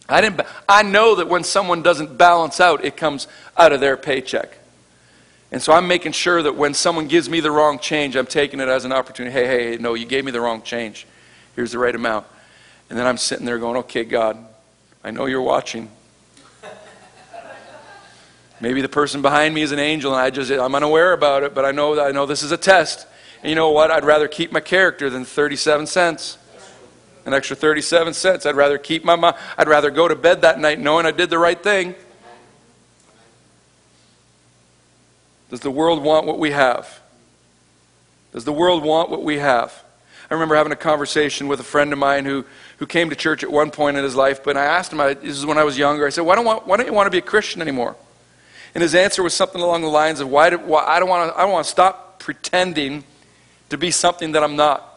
I, 0.07 0.21
didn't, 0.21 0.43
I 0.69 0.83
know 0.83 1.15
that 1.15 1.27
when 1.27 1.43
someone 1.43 1.83
doesn't 1.83 2.19
balance 2.19 2.61
out, 2.61 2.85
it 2.85 2.99
comes 2.99 3.27
out 3.57 3.73
of 3.73 3.81
their 3.81 3.97
paycheck. 3.97 4.59
And 5.51 5.63
so 5.63 5.73
I'm 5.73 5.89
making 5.89 6.13
sure 6.13 6.43
that 6.43 6.57
when 6.57 6.75
someone 6.75 7.09
gives 7.09 7.31
me 7.31 7.41
the 7.41 7.51
wrong 7.51 7.79
change, 7.79 8.17
I'm 8.17 8.27
taking 8.27 8.61
it 8.61 8.69
as 8.69 8.85
an 8.85 8.93
opportunity. 8.93 9.33
Hey, 9.33 9.47
hey, 9.47 9.71
hey, 9.71 9.77
no, 9.79 9.95
you 9.95 10.05
gave 10.05 10.27
me 10.27 10.31
the 10.31 10.43
wrong 10.43 10.61
change. 10.61 11.07
Here's 11.57 11.73
the 11.73 11.79
right 11.79 11.95
amount. 11.95 12.27
And 12.91 12.99
then 12.99 13.07
I'm 13.07 13.17
sitting 13.17 13.47
there 13.47 13.59
going, 13.59 13.79
okay, 13.79 14.05
God, 14.05 14.37
I 15.03 15.11
know 15.11 15.25
you're 15.25 15.41
watching. 15.41 15.89
Maybe 18.61 18.81
the 18.81 18.89
person 18.89 19.21
behind 19.23 19.55
me 19.55 19.63
is 19.63 19.73
an 19.73 19.79
angel 19.79 20.13
and 20.15 20.21
I 20.21 20.31
just, 20.31 20.51
I'm 20.51 20.75
unaware 20.75 21.13
about 21.13 21.43
it, 21.43 21.55
but 21.55 21.65
I 21.65 21.73
know, 21.73 22.01
I 22.01 22.13
know 22.13 22.27
this 22.27 22.43
is 22.43 22.53
a 22.53 22.57
test. 22.57 23.07
And 23.43 23.51
you 23.51 23.57
know 23.57 23.71
what? 23.71 23.91
I'd 23.91 24.05
rather 24.05 24.29
keep 24.29 24.53
my 24.53 24.61
character 24.61 25.11
than 25.11 25.25
37 25.25 25.87
cents. 25.87 26.39
An 27.27 27.35
extra 27.35 27.57
37 27.57 28.15
cents. 28.15 28.47
I'd 28.47 28.55
rather 28.55 28.79
keep 28.79 29.05
my, 29.05 29.35
I'd 29.59 29.69
rather 29.69 29.91
go 29.91 30.09
to 30.09 30.15
bed 30.15 30.43
that 30.43 30.59
night 30.61 30.79
knowing 30.79 31.05
I 31.05 31.11
did 31.11 31.31
the 31.31 31.39
right 31.39 31.61
thing. 31.61 31.95
Does 35.51 35.61
the 35.61 35.71
world 35.71 36.03
want 36.03 36.27
what 36.27 36.39
we 36.39 36.53
have? 36.53 37.01
Does 38.33 38.45
the 38.45 38.53
world 38.53 38.83
want 38.83 39.11
what 39.11 39.23
we 39.23 39.39
have? 39.39 39.85
I 40.31 40.35
remember 40.35 40.57
having 40.57 40.73
a 40.73 40.77
conversation 40.77 41.49
with 41.49 41.61
a 41.61 41.65
friend 41.65 41.93
of 41.93 41.99
mine 41.99 42.25
who, 42.25 42.45
who 42.79 42.87
came 42.87 43.11
to 43.11 43.17
church 43.17 43.45
at 43.45 43.53
one 43.53 43.71
point 43.71 43.97
in 43.97 44.05
his 44.05 44.17
life, 44.17 44.43
but 44.43 44.57
I 44.57 44.65
asked 44.65 44.93
him, 44.93 45.01
I, 45.01 45.15
this 45.15 45.37
is 45.37 45.45
when 45.45 45.59
I 45.59 45.65
was 45.65 45.77
younger, 45.77 46.07
I 46.07 46.11
said, 46.11 46.23
why 46.23 46.35
don't, 46.35 46.67
why 46.67 46.77
don't 46.77 46.87
you 46.87 46.93
want 46.93 47.07
to 47.07 47.11
be 47.11 47.19
a 47.19 47.23
Christian 47.23 47.61
anymore? 47.61 47.95
And 48.75 48.83
his 48.83 48.95
answer 48.95 49.23
was 49.23 49.35
something 49.35 49.61
along 49.61 49.83
the 49.83 49.89
lines 49.89 50.21
of, 50.21 50.29
why, 50.29 50.51
do, 50.51 50.59
why 50.59 50.85
I, 50.85 50.99
don't 50.99 51.09
want 51.09 51.65
to, 51.65 51.71
stop 51.71 52.19
pretending 52.19 53.05
to 53.71 53.79
be 53.79 53.91
something 53.91 54.33
that 54.33 54.43
I'm 54.43 54.57
not. 54.57 54.91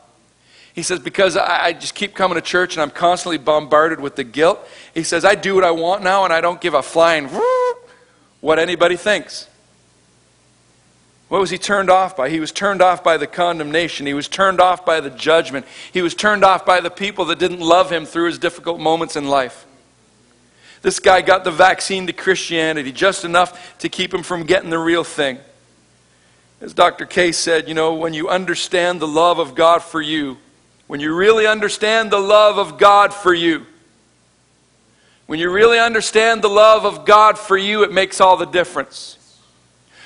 He 0.73 0.83
says, 0.83 0.99
because 0.99 1.37
I, 1.37 1.65
I 1.65 1.73
just 1.73 1.95
keep 1.95 2.15
coming 2.15 2.35
to 2.35 2.41
church 2.41 2.75
and 2.75 2.81
I'm 2.81 2.91
constantly 2.91 3.37
bombarded 3.37 3.99
with 3.99 4.15
the 4.15 4.23
guilt. 4.23 4.59
He 4.93 5.03
says, 5.03 5.25
I 5.25 5.35
do 5.35 5.55
what 5.55 5.63
I 5.63 5.71
want 5.71 6.03
now 6.03 6.23
and 6.23 6.33
I 6.33 6.41
don't 6.41 6.59
give 6.61 6.73
a 6.73 6.81
flying 6.81 7.29
what 8.41 8.59
anybody 8.59 8.95
thinks. 8.95 9.47
What 11.27 11.41
was 11.41 11.49
he 11.49 11.57
turned 11.57 11.89
off 11.89 12.15
by? 12.15 12.29
He 12.29 12.39
was 12.39 12.51
turned 12.51 12.81
off 12.81 13.03
by 13.03 13.17
the 13.17 13.27
condemnation. 13.27 14.05
He 14.05 14.13
was 14.13 14.29
turned 14.29 14.61
off 14.61 14.85
by 14.85 15.01
the 15.01 15.09
judgment. 15.09 15.65
He 15.91 16.01
was 16.01 16.15
turned 16.15 16.43
off 16.43 16.65
by 16.65 16.79
the 16.79 16.89
people 16.89 17.25
that 17.25 17.37
didn't 17.37 17.59
love 17.59 17.91
him 17.91 18.05
through 18.05 18.27
his 18.27 18.39
difficult 18.39 18.79
moments 18.79 19.15
in 19.15 19.27
life. 19.27 19.66
This 20.81 20.99
guy 20.99 21.21
got 21.21 21.43
the 21.43 21.51
vaccine 21.51 22.07
to 22.07 22.13
Christianity 22.13 22.91
just 22.91 23.25
enough 23.25 23.77
to 23.79 23.89
keep 23.89 24.13
him 24.13 24.23
from 24.23 24.43
getting 24.43 24.69
the 24.69 24.79
real 24.79 25.03
thing. 25.03 25.39
As 26.61 26.73
Dr. 26.73 27.05
Case 27.05 27.37
said, 27.37 27.67
you 27.67 27.73
know, 27.73 27.93
when 27.93 28.13
you 28.13 28.29
understand 28.29 28.99
the 28.99 29.07
love 29.07 29.39
of 29.39 29.53
God 29.53 29.83
for 29.83 30.01
you, 30.01 30.37
when 30.87 30.99
you 30.99 31.13
really 31.13 31.45
understand 31.45 32.11
the 32.11 32.19
love 32.19 32.57
of 32.57 32.77
God 32.77 33.13
for 33.13 33.33
you, 33.33 33.65
when 35.27 35.39
you 35.39 35.51
really 35.51 35.77
understand 35.77 36.41
the 36.41 36.49
love 36.49 36.85
of 36.85 37.05
God 37.05 37.37
for 37.37 37.57
you, 37.57 37.83
it 37.83 37.91
makes 37.91 38.21
all 38.21 38.37
the 38.37 38.45
difference. 38.45 39.17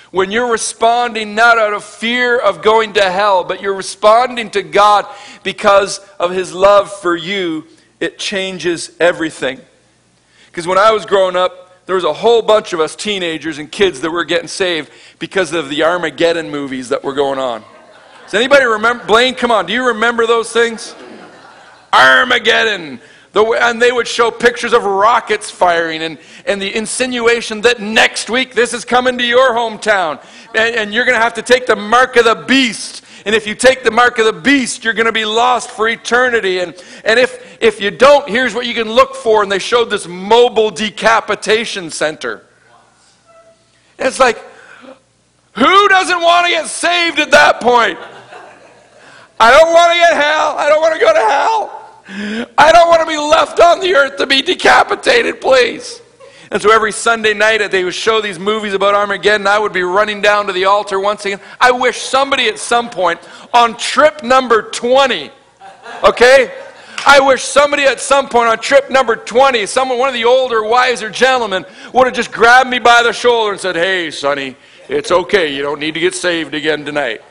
When 0.10 0.32
you're 0.32 0.52
responding 0.52 1.36
not 1.36 1.58
out 1.58 1.74
of 1.74 1.86
fear 1.86 2.38
of 2.38 2.62
going 2.62 2.94
to 2.94 3.10
hell, 3.10 3.44
but 3.44 3.62
you're 3.62 3.76
responding 3.76 4.50
to 4.52 4.64
God 4.64 5.06
because 5.44 6.00
of 6.20 6.32
His 6.32 6.54
love 6.54 6.92
for 6.92 7.16
you, 7.16 7.66
it 8.00 8.18
changes 8.20 8.92
everything. 9.00 9.62
Because 10.52 10.68
when 10.68 10.78
I 10.78 10.92
was 10.92 11.06
growing 11.06 11.38
up, 11.38 11.86
there 11.86 11.96
was 11.96 12.04
a 12.04 12.14
whole 12.14 12.42
bunch 12.42 12.74
of 12.74 12.82
us 12.82 12.96
teenagers 12.96 13.58
and 13.58 13.72
kids 13.72 14.02
that 14.02 14.12
were 14.12 14.26
getting 14.26 14.50
saved 14.50 14.92
because 15.18 15.54
of 15.54 15.70
the 15.70 15.84
Armageddon 15.84 16.50
movies 16.52 16.90
that 16.90 17.04
were 17.04 17.14
going 17.14 17.40
on. 17.40 17.64
Does 18.26 18.34
anybody 18.34 18.66
remember? 18.66 19.06
Blaine, 19.06 19.34
come 19.34 19.50
on, 19.50 19.66
do 19.66 19.74
you 19.74 19.88
remember 19.88 20.28
those 20.28 20.52
things? 20.52 20.94
Armageddon. 21.94 23.00
The, 23.34 23.46
and 23.46 23.82
they 23.82 23.94
would 23.94 24.10
show 24.10 24.30
pictures 24.30 24.74
of 24.74 24.84
rockets 24.84 25.50
firing 25.50 26.02
and, 26.02 26.18
and 26.46 26.62
the 26.62 26.76
insinuation 26.76 27.62
that 27.62 27.80
next 27.80 28.30
week 28.30 28.54
this 28.54 28.74
is 28.74 28.84
coming 28.84 29.18
to 29.18 29.24
your 29.24 29.54
hometown. 29.54 30.22
And, 30.54 30.76
and 30.76 30.94
you're 30.94 31.06
going 31.06 31.18
to 31.18 31.24
have 31.24 31.36
to 31.36 31.42
take 31.42 31.66
the 31.66 31.78
mark 31.78 32.18
of 32.18 32.26
the 32.26 32.36
beast. 32.36 33.06
And 33.26 33.34
if 33.34 33.48
you 33.48 33.56
take 33.56 33.84
the 33.84 33.92
mark 33.92 34.20
of 34.20 34.26
the 34.26 34.34
beast, 34.34 34.84
you're 34.84 34.94
going 34.94 35.06
to 35.06 35.14
be 35.14 35.26
lost 35.26 35.70
for 35.70 35.88
eternity. 35.88 36.60
And, 36.60 36.76
and 37.06 37.20
if, 37.20 37.41
if 37.62 37.80
you 37.80 37.92
don't, 37.92 38.28
here's 38.28 38.56
what 38.56 38.66
you 38.66 38.74
can 38.74 38.90
look 38.90 39.16
for. 39.16 39.44
And 39.44 39.52
they 39.52 39.60
showed 39.60 39.86
this 39.86 40.08
mobile 40.08 40.72
decapitation 40.72 41.92
center. 41.92 42.44
And 44.00 44.08
it's 44.08 44.20
like, 44.20 44.38
who 45.54 45.88
doesn't 45.88 46.22
want 46.22 46.48
to 46.48 46.52
get 46.52 46.68
saved 46.68 47.20
at 47.20 47.32
that 47.32 47.62
point? 47.62 48.00
I 49.40 49.52
don't 49.52 49.72
want 49.72 49.92
to 49.92 49.98
get 49.98 50.14
hell. 50.14 50.58
I 50.58 50.70
don't 50.70 50.82
want 50.82 50.94
to 50.96 51.00
go 51.00 51.14
to 51.14 51.20
hell. 51.20 52.52
I 52.58 52.72
don't 52.72 52.90
want 52.90 53.02
to 53.02 53.08
be 53.08 53.18
left 53.18 53.60
on 53.60 53.80
the 53.80 53.94
earth 53.96 54.18
to 54.18 54.28
be 54.28 54.42
decapitated, 54.42 55.40
please. 55.40 56.02
And 56.52 56.62
so 56.62 56.72
every 56.72 56.92
Sunday 56.92 57.34
night 57.34 57.66
they 57.72 57.84
would 57.84 57.94
show 57.94 58.22
these 58.22 58.38
movies 58.38 58.74
about 58.74 58.94
Armageddon. 58.94 59.48
I 59.48 59.60
would 59.60 59.72
be 59.72 59.84
running 59.84 60.20
down 60.20 60.48
to 60.48 60.54
the 60.54 60.66
altar 60.66 61.00
once 61.00 61.26
again. 61.26 61.40
I 61.60 61.72
wish 61.72 62.02
somebody 62.02 62.48
at 62.50 62.60
some 62.60 62.90
point 62.90 63.20
on 63.54 63.78
trip 63.78 64.24
number 64.24 64.64
20, 64.64 65.32
okay? 66.04 66.52
I 67.06 67.20
wish 67.20 67.44
somebody 67.44 67.84
at 67.84 68.00
some 68.00 68.30
point 68.30 68.50
on 68.50 68.60
trip 68.60 68.90
number 68.90 69.16
20, 69.16 69.66
someone, 69.66 69.98
one 69.98 70.10
of 70.10 70.14
the 70.14 70.26
older, 70.26 70.64
wiser 70.64 71.10
gentlemen, 71.10 71.66
would 71.94 72.06
have 72.06 72.16
just 72.16 72.32
grabbed 72.32 72.70
me 72.70 72.80
by 72.80 73.02
the 73.02 73.12
shoulder 73.12 73.54
and 73.54 73.60
said, 73.60 73.76
Hey, 73.76 74.12
sonny, 74.12 74.56
it's 74.88 75.12
okay. 75.12 75.54
You 75.54 75.64
don't 75.64 75.80
need 75.80 75.94
to 75.96 76.00
get 76.00 76.14
saved 76.14 76.54
again 76.54 76.86
tonight. 76.86 77.22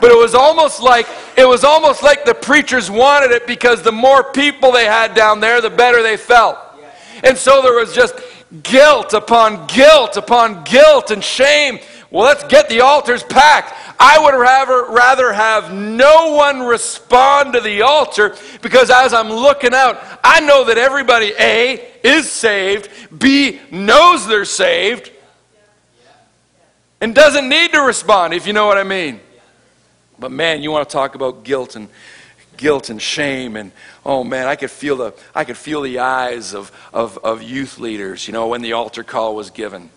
But 0.00 0.10
it 0.10 0.16
was 0.16 0.34
almost 0.34 0.80
like 0.80 1.06
it 1.36 1.46
was 1.46 1.64
almost 1.64 2.02
like 2.02 2.24
the 2.24 2.34
preachers 2.34 2.90
wanted 2.90 3.32
it 3.32 3.46
because 3.46 3.82
the 3.82 3.92
more 3.92 4.22
people 4.32 4.70
they 4.72 4.84
had 4.84 5.14
down 5.14 5.40
there, 5.40 5.60
the 5.60 5.70
better 5.70 6.02
they 6.02 6.16
felt. 6.16 6.56
And 7.24 7.36
so 7.36 7.62
there 7.62 7.74
was 7.74 7.92
just 7.92 8.14
guilt 8.62 9.12
upon 9.12 9.66
guilt 9.66 10.16
upon 10.16 10.64
guilt 10.64 11.10
and 11.10 11.22
shame. 11.22 11.80
Well, 12.10 12.24
let's 12.24 12.44
get 12.44 12.70
the 12.70 12.80
altars 12.80 13.22
packed. 13.22 13.74
I 14.00 14.18
would 14.18 14.34
rather, 14.34 14.86
rather 14.90 15.32
have 15.32 15.74
no 15.74 16.34
one 16.34 16.60
respond 16.60 17.52
to 17.52 17.60
the 17.60 17.82
altar 17.82 18.34
because 18.62 18.90
as 18.90 19.12
I'm 19.12 19.28
looking 19.28 19.74
out, 19.74 20.00
I 20.24 20.40
know 20.40 20.64
that 20.64 20.78
everybody, 20.78 21.32
A, 21.38 21.86
is 22.02 22.30
saved, 22.30 22.88
B, 23.18 23.60
knows 23.70 24.26
they're 24.26 24.46
saved, 24.46 25.10
and 27.00 27.14
doesn't 27.14 27.48
need 27.48 27.72
to 27.72 27.80
respond, 27.80 28.32
if 28.32 28.46
you 28.46 28.54
know 28.54 28.66
what 28.66 28.78
I 28.78 28.84
mean. 28.84 29.20
But 30.18 30.32
man, 30.32 30.62
you 30.62 30.70
want 30.70 30.88
to 30.88 30.92
talk 30.92 31.14
about 31.14 31.44
guilt 31.44 31.76
and 31.76 31.88
guilt 32.56 32.90
and 32.90 33.00
shame 33.00 33.54
and 33.54 33.70
oh 34.04 34.24
man, 34.24 34.48
I 34.48 34.56
could 34.56 34.70
feel 34.70 34.96
the 34.96 35.14
I 35.32 35.44
could 35.44 35.56
feel 35.56 35.80
the 35.82 36.00
eyes 36.00 36.54
of, 36.54 36.72
of, 36.92 37.18
of 37.18 37.42
youth 37.42 37.78
leaders, 37.78 38.26
you 38.26 38.32
know, 38.32 38.48
when 38.48 38.62
the 38.62 38.72
altar 38.72 39.04
call 39.04 39.36
was 39.36 39.50
given. 39.50 39.90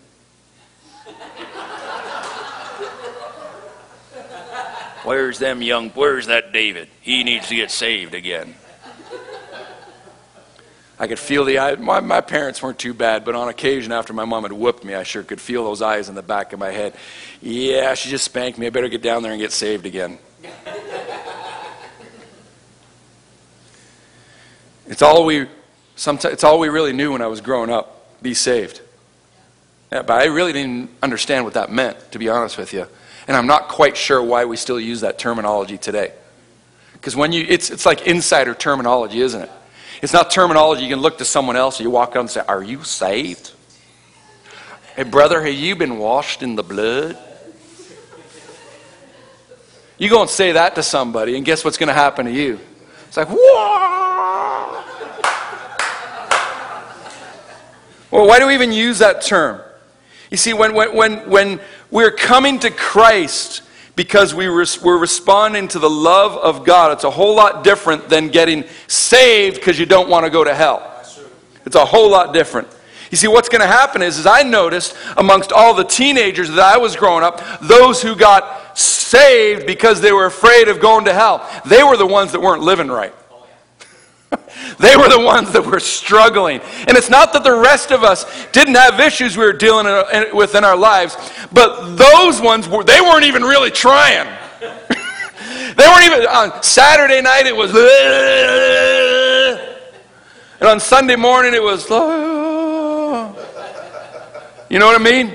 Where's 5.04 5.40
them 5.40 5.62
young 5.62 5.90
where's 5.90 6.28
that 6.28 6.54
David? 6.54 6.88
He 7.02 7.24
needs 7.24 7.48
to 7.48 7.56
get 7.56 7.72
saved 7.72 8.14
again. 8.14 8.56
I 11.00 11.08
could 11.08 11.18
feel 11.18 11.46
the 11.46 11.58
eyes. 11.58 11.80
My, 11.80 12.00
my 12.00 12.22
parents 12.22 12.62
weren't 12.62 12.78
too 12.78 12.94
bad, 12.94 13.26
but 13.26 13.34
on 13.34 13.50
occasion, 13.50 13.92
after 13.92 14.14
my 14.14 14.26
mom 14.26 14.44
had 14.44 14.54
whooped 14.54 14.84
me, 14.84 14.94
I 14.94 15.02
sure 15.02 15.24
could 15.24 15.42
feel 15.42 15.64
those 15.64 15.82
eyes 15.82 16.10
in 16.10 16.16
the 16.16 16.22
back 16.22 16.54
of 16.54 16.60
my 16.60 16.70
head. 16.70 16.94
Yeah, 17.42 17.96
she 17.96 18.10
just 18.10 18.26
spanked 18.26 18.60
me. 18.60 18.68
I 18.68 18.70
better 18.70 18.90
get 18.90 19.02
down 19.02 19.24
there 19.24 19.32
and 19.32 19.42
get 19.42 19.52
saved 19.52 19.88
again. 19.88 20.20
it's 24.88 25.02
all 25.02 25.26
we 25.26 25.48
Sometimes 26.02 26.34
it's 26.34 26.44
all 26.44 26.58
we 26.58 26.70
really 26.70 26.94
knew 26.94 27.12
when 27.12 27.22
I 27.22 27.28
was 27.28 27.42
growing 27.42 27.70
up 27.70 28.22
be 28.24 28.34
saved. 28.34 28.82
Yeah, 29.92 30.02
but 30.02 30.20
I 30.20 30.26
really 30.26 30.52
didn't 30.52 30.90
understand 31.04 31.46
what 31.46 31.54
that 31.54 31.72
meant, 31.72 32.12
to 32.14 32.18
be 32.18 32.28
honest 32.28 32.58
with 32.58 32.74
you. 32.74 32.88
And 33.32 33.38
I'm 33.38 33.48
not 33.48 33.70
quite 33.70 33.96
sure 33.96 34.22
why 34.22 34.44
we 34.44 34.58
still 34.58 34.78
use 34.78 35.00
that 35.00 35.18
terminology 35.18 35.78
today. 35.78 36.12
Because 36.92 37.16
when 37.16 37.32
you, 37.32 37.46
it's, 37.48 37.70
it's 37.70 37.86
like 37.86 38.06
insider 38.06 38.54
terminology, 38.54 39.22
isn't 39.22 39.44
it? 39.44 39.50
It's 40.02 40.12
not 40.12 40.32
terminology 40.32 40.84
you 40.84 40.90
can 40.90 41.00
look 41.00 41.18
to 41.20 41.24
someone 41.24 41.56
else 41.56 41.80
or 41.80 41.84
you 41.84 41.90
walk 41.90 42.10
up 42.10 42.18
and 42.18 42.30
say, 42.30 42.42
Are 42.46 42.62
you 42.62 42.84
saved? 42.84 43.54
Hey, 44.98 45.04
brother, 45.04 45.42
have 45.42 45.54
you 45.54 45.78
been 45.78 45.98
washed 45.98 46.44
in 46.44 46.56
the 46.56 46.62
blood? 46.62 47.18
You 49.98 50.10
go 50.10 50.20
and 50.20 50.30
say 50.30 50.52
that 50.52 50.76
to 50.76 50.84
somebody, 50.84 51.38
and 51.38 51.46
guess 51.46 51.64
what's 51.64 51.78
going 51.78 51.88
to 51.88 51.94
happen 51.94 52.26
to 52.26 52.34
you? 52.34 52.60
It's 53.08 53.16
like, 53.16 53.30
whoa! 53.30 54.84
Well, 58.12 58.28
why 58.28 58.40
do 58.40 58.48
we 58.48 58.56
even 58.56 58.74
use 58.74 59.00
that 59.00 59.22
term? 59.22 59.62
You 60.32 60.38
see, 60.38 60.54
when, 60.54 60.74
when, 60.74 60.96
when, 60.96 61.30
when 61.30 61.60
we're 61.92 62.12
coming 62.12 62.58
to 62.60 62.72
Christ 62.72 63.62
because 63.98 64.34
we 64.34 64.48
res- 64.48 64.82
we're 64.82 64.98
responding 64.98 65.68
to 65.68 65.80
the 65.80 65.90
love 65.90 66.38
of 66.38 66.66
God, 66.66 66.94
it's 66.94 67.04
a 67.04 67.12
whole 67.12 67.36
lot 67.36 67.66
different 67.66 68.08
than 68.08 68.30
getting 68.30 68.64
saved 68.88 69.58
because 69.58 69.78
you 69.78 69.86
don't 69.86 70.10
want 70.10 70.26
to 70.26 70.32
go 70.32 70.44
to 70.44 70.56
hell. 70.56 70.88
It's 71.66 71.76
a 71.76 71.86
whole 71.86 72.10
lot 72.10 72.34
different. 72.34 72.70
You 73.12 73.18
see, 73.18 73.28
what's 73.28 73.50
going 73.50 73.62
to 73.62 73.68
happen 73.68 74.02
is, 74.02 74.18
is 74.18 74.26
I 74.26 74.44
noticed 74.44 74.96
amongst 75.18 75.52
all 75.52 75.74
the 75.74 75.84
teenagers 75.84 76.50
that 76.50 76.60
I 76.60 76.78
was 76.78 76.96
growing 76.96 77.26
up, 77.26 77.42
those 77.60 78.02
who 78.02 78.16
got 78.16 78.78
saved 78.80 79.68
because 79.68 80.00
they 80.00 80.14
were 80.14 80.26
afraid 80.26 80.70
of 80.70 80.80
going 80.80 81.04
to 81.06 81.14
hell, 81.14 81.46
they 81.66 81.84
were 81.84 81.98
the 81.98 82.08
ones 82.08 82.32
that 82.32 82.40
weren't 82.40 82.64
living 82.64 82.88
right. 82.88 83.14
They 84.80 84.96
were 84.96 85.10
the 85.10 85.20
ones 85.20 85.52
that 85.52 85.66
were 85.66 85.80
struggling. 85.80 86.62
And 86.88 86.98
it's 86.98 87.10
not 87.10 87.34
that 87.34 87.44
the 87.44 87.54
rest 87.54 87.92
of 87.92 88.04
us 88.04 88.26
didn't 88.52 88.76
have 88.76 89.00
issues 89.00 89.38
we 89.38 89.46
were 89.46 89.54
dealing 89.54 89.86
with 90.34 90.56
in 90.56 90.64
our 90.64 90.78
lives, 90.78 91.16
but 91.52 91.96
those 91.96 92.42
ones, 92.42 92.68
were, 92.68 92.84
they 92.84 93.02
weren't 93.02 93.26
even 93.26 93.44
really 93.44 93.72
trying. 93.72 94.28
they 94.60 95.88
weren't 95.88 96.06
even, 96.06 96.28
on 96.28 96.64
Saturday 96.64 97.22
night 97.22 97.46
it 97.46 97.56
was, 97.56 97.72
and 100.60 100.70
on 100.70 100.80
Sunday 100.80 101.16
morning 101.16 101.54
it 101.54 101.64
was, 101.64 101.90
you 104.70 104.80
know 104.80 104.86
what 104.86 105.00
I 105.00 105.04
mean? 105.04 105.34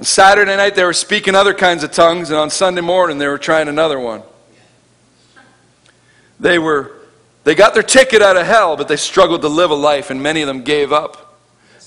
On 0.00 0.04
Saturday 0.04 0.56
night 0.56 0.74
they 0.74 0.84
were 0.84 0.92
speaking 0.92 1.34
other 1.34 1.54
kinds 1.54 1.84
of 1.84 1.92
tongues, 1.92 2.30
and 2.30 2.38
on 2.38 2.50
Sunday 2.50 2.80
morning 2.80 3.18
they 3.18 3.28
were 3.28 3.38
trying 3.38 3.68
another 3.68 3.98
one. 3.98 4.22
They 6.40 6.58
were 6.58 6.93
they 7.44 7.54
got 7.54 7.74
their 7.74 7.82
ticket 7.82 8.22
out 8.22 8.36
of 8.36 8.46
hell, 8.46 8.76
but 8.76 8.88
they 8.88 8.96
struggled 8.96 9.42
to 9.42 9.48
live 9.48 9.70
a 9.70 9.74
life, 9.74 10.10
and 10.10 10.22
many 10.22 10.40
of 10.40 10.48
them 10.48 10.62
gave 10.62 10.92
up. 10.92 11.38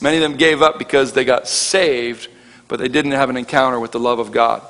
Many 0.02 0.17
of 0.17 0.24
them 0.24 0.38
gave 0.38 0.62
up 0.62 0.78
because 0.78 1.13
they 1.13 1.26
got 1.26 1.48
saved, 1.48 2.28
but 2.67 2.80
they 2.80 2.88
didn't 2.88 3.12
have 3.12 3.30
an 3.30 3.38
encounter 3.38 3.80
with 3.80 3.91
the 3.91 4.00
love 4.00 4.20
of 4.20 4.32
God. 4.32 4.62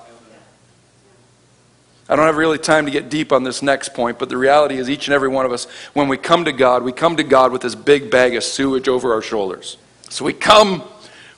I 2.10 2.15
don't 2.15 2.26
have 2.26 2.38
really 2.38 2.58
time 2.58 2.86
to 2.86 2.91
get 2.91 3.10
deep 3.10 3.34
on 3.34 3.43
this 3.43 3.62
next 3.62 3.93
point, 3.93 4.17
but 4.17 4.30
the 4.30 4.38
reality 4.38 4.78
is, 4.78 4.89
each 4.89 5.08
and 5.08 5.13
every 5.13 5.28
one 5.28 5.45
of 5.45 5.52
us, 5.52 5.65
when 5.93 6.08
we 6.08 6.15
come 6.15 6.45
to 6.45 6.54
God, 6.54 6.84
we 6.84 6.93
come 6.93 7.17
to 7.17 7.23
God 7.23 7.52
with 7.52 7.62
this 7.62 7.76
big 7.76 8.10
bag 8.10 8.36
of 8.36 8.45
sewage 8.45 8.88
over 8.88 9.13
our 9.13 9.21
shoulders. 9.21 9.76
So 10.10 10.23
we 10.23 10.32
come, 10.32 10.84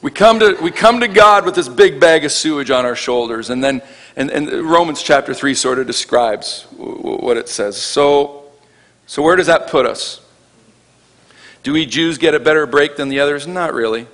we 0.03 0.11
come 0.11 0.39
to, 0.41 0.55
we 0.61 0.69
come 0.69 0.99
to 0.99 1.07
God 1.07 1.43
with 1.43 1.55
this 1.55 1.67
big 1.67 1.99
bag 1.99 2.23
of 2.23 2.31
sewage 2.31 2.69
on 2.69 2.85
our 2.85 2.95
shoulders, 2.95 3.49
and 3.49 3.63
then, 3.63 3.81
and, 4.15 4.29
and 4.29 4.47
Romans 4.47 5.01
chapter 5.01 5.33
3 5.33 5.55
sort 5.55 5.79
of 5.79 5.87
describes 5.87 6.67
what 6.77 7.35
it 7.35 7.49
says. 7.49 7.75
So, 7.75 8.38
so, 9.09 9.23
where 9.23 9.35
does 9.35 9.47
that 9.47 9.71
put 9.71 9.87
us? 9.87 10.21
Do 11.63 11.73
we 11.73 11.87
Jews 11.87 12.19
get 12.19 12.35
a 12.35 12.39
better 12.39 12.67
break 12.67 12.95
than 12.95 13.09
the 13.09 13.21
others? 13.21 13.47
Not 13.47 13.73
really. 13.73 14.05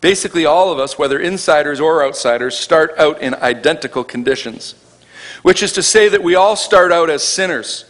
Basically, 0.00 0.46
all 0.46 0.70
of 0.70 0.78
us, 0.78 0.96
whether 0.96 1.18
insiders 1.18 1.80
or 1.80 2.04
outsiders, 2.04 2.56
start 2.56 2.94
out 2.98 3.20
in 3.20 3.34
identical 3.34 4.04
conditions, 4.04 4.76
which 5.42 5.60
is 5.60 5.72
to 5.72 5.82
say 5.82 6.08
that 6.08 6.22
we 6.22 6.36
all 6.36 6.54
start 6.54 6.92
out 6.92 7.10
as 7.10 7.24
sinners. 7.24 7.84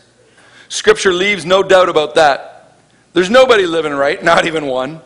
Scripture 0.70 1.12
leaves 1.12 1.44
no 1.44 1.62
doubt 1.62 1.90
about 1.90 2.14
that. 2.14 2.78
There's 3.12 3.28
nobody 3.28 3.66
living 3.66 3.92
right, 3.92 4.24
not 4.24 4.46
even 4.46 4.64
one. 4.64 5.02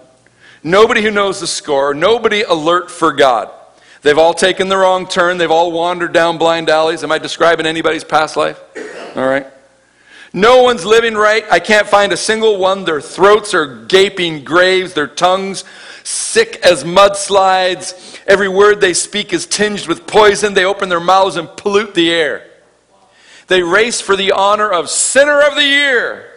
Nobody 0.63 1.03
who 1.03 1.11
knows 1.11 1.41
the 1.41 1.49
score, 1.49 1.93
nobody 1.93 2.43
alert 2.43 2.89
for 2.89 3.13
God. 3.13 3.51
They've 4.03 4.17
all 4.17 4.33
taken 4.33 4.69
the 4.69 4.77
wrong 4.77 5.09
turn, 5.09 5.39
they've 5.39 5.51
all 5.51 5.73
wandered 5.73 6.13
down 6.13 6.39
blind 6.39 6.71
alleys. 6.71 7.03
Am 7.03 7.11
I 7.11 7.19
describing 7.19 7.67
anybody's 7.67 8.05
past 8.05 8.37
life? 8.37 8.63
All 9.17 9.27
right. 9.27 9.52
No 10.33 10.62
one's 10.62 10.85
living 10.85 11.14
right. 11.14 11.45
I 11.51 11.61
can't 11.61 11.87
find 11.87 12.12
a 12.12 12.16
single 12.16 12.59
one. 12.59 12.85
Their 12.85 13.01
throats 13.01 13.53
are 13.55 13.85
gaping 13.85 14.45
graves, 14.45 14.95
their 14.95 15.07
tongues 15.07 15.64
sick 16.05 16.61
as 16.64 16.85
mudslides. 16.85 18.18
Every 18.27 18.49
word 18.49 18.81
they 18.81 18.95
speak 18.95 19.33
is 19.33 19.47
tinged 19.47 19.87
with 19.87 20.07
poison. 20.07 20.55
They 20.55 20.64
open 20.64 20.88
their 20.88 21.01
mouths 21.01 21.37
and 21.37 21.49
pollute 21.57 21.95
the 21.95 22.11
air. 22.11 22.47
They 23.49 23.62
race 23.62 24.01
for 24.01 24.16
the 24.16 24.33
honor 24.33 24.71
of 24.71 24.88
Sinner 24.88 25.40
of 25.40 25.55
the 25.55 25.64
Year. 25.64 26.29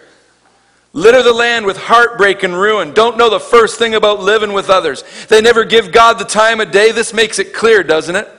Litter 0.94 1.24
the 1.24 1.34
land 1.34 1.66
with 1.66 1.78
heartbreak 1.78 2.44
and 2.44 2.54
ruin. 2.54 2.94
Don't 2.94 3.18
know 3.18 3.30
the 3.30 3.40
first 3.40 3.78
thing 3.78 3.96
about 3.96 4.22
living 4.22 4.54
with 4.54 4.70
others. 4.70 5.04
They 5.28 5.42
never 5.42 5.66
give 5.66 5.92
God 5.92 6.20
the 6.20 6.26
time 6.26 6.62
of 6.62 6.72
day. 6.72 6.92
This 6.92 7.14
makes 7.14 7.38
it 7.38 7.54
clear, 7.54 7.84
doesn't 7.84 8.16
it? 8.16 8.30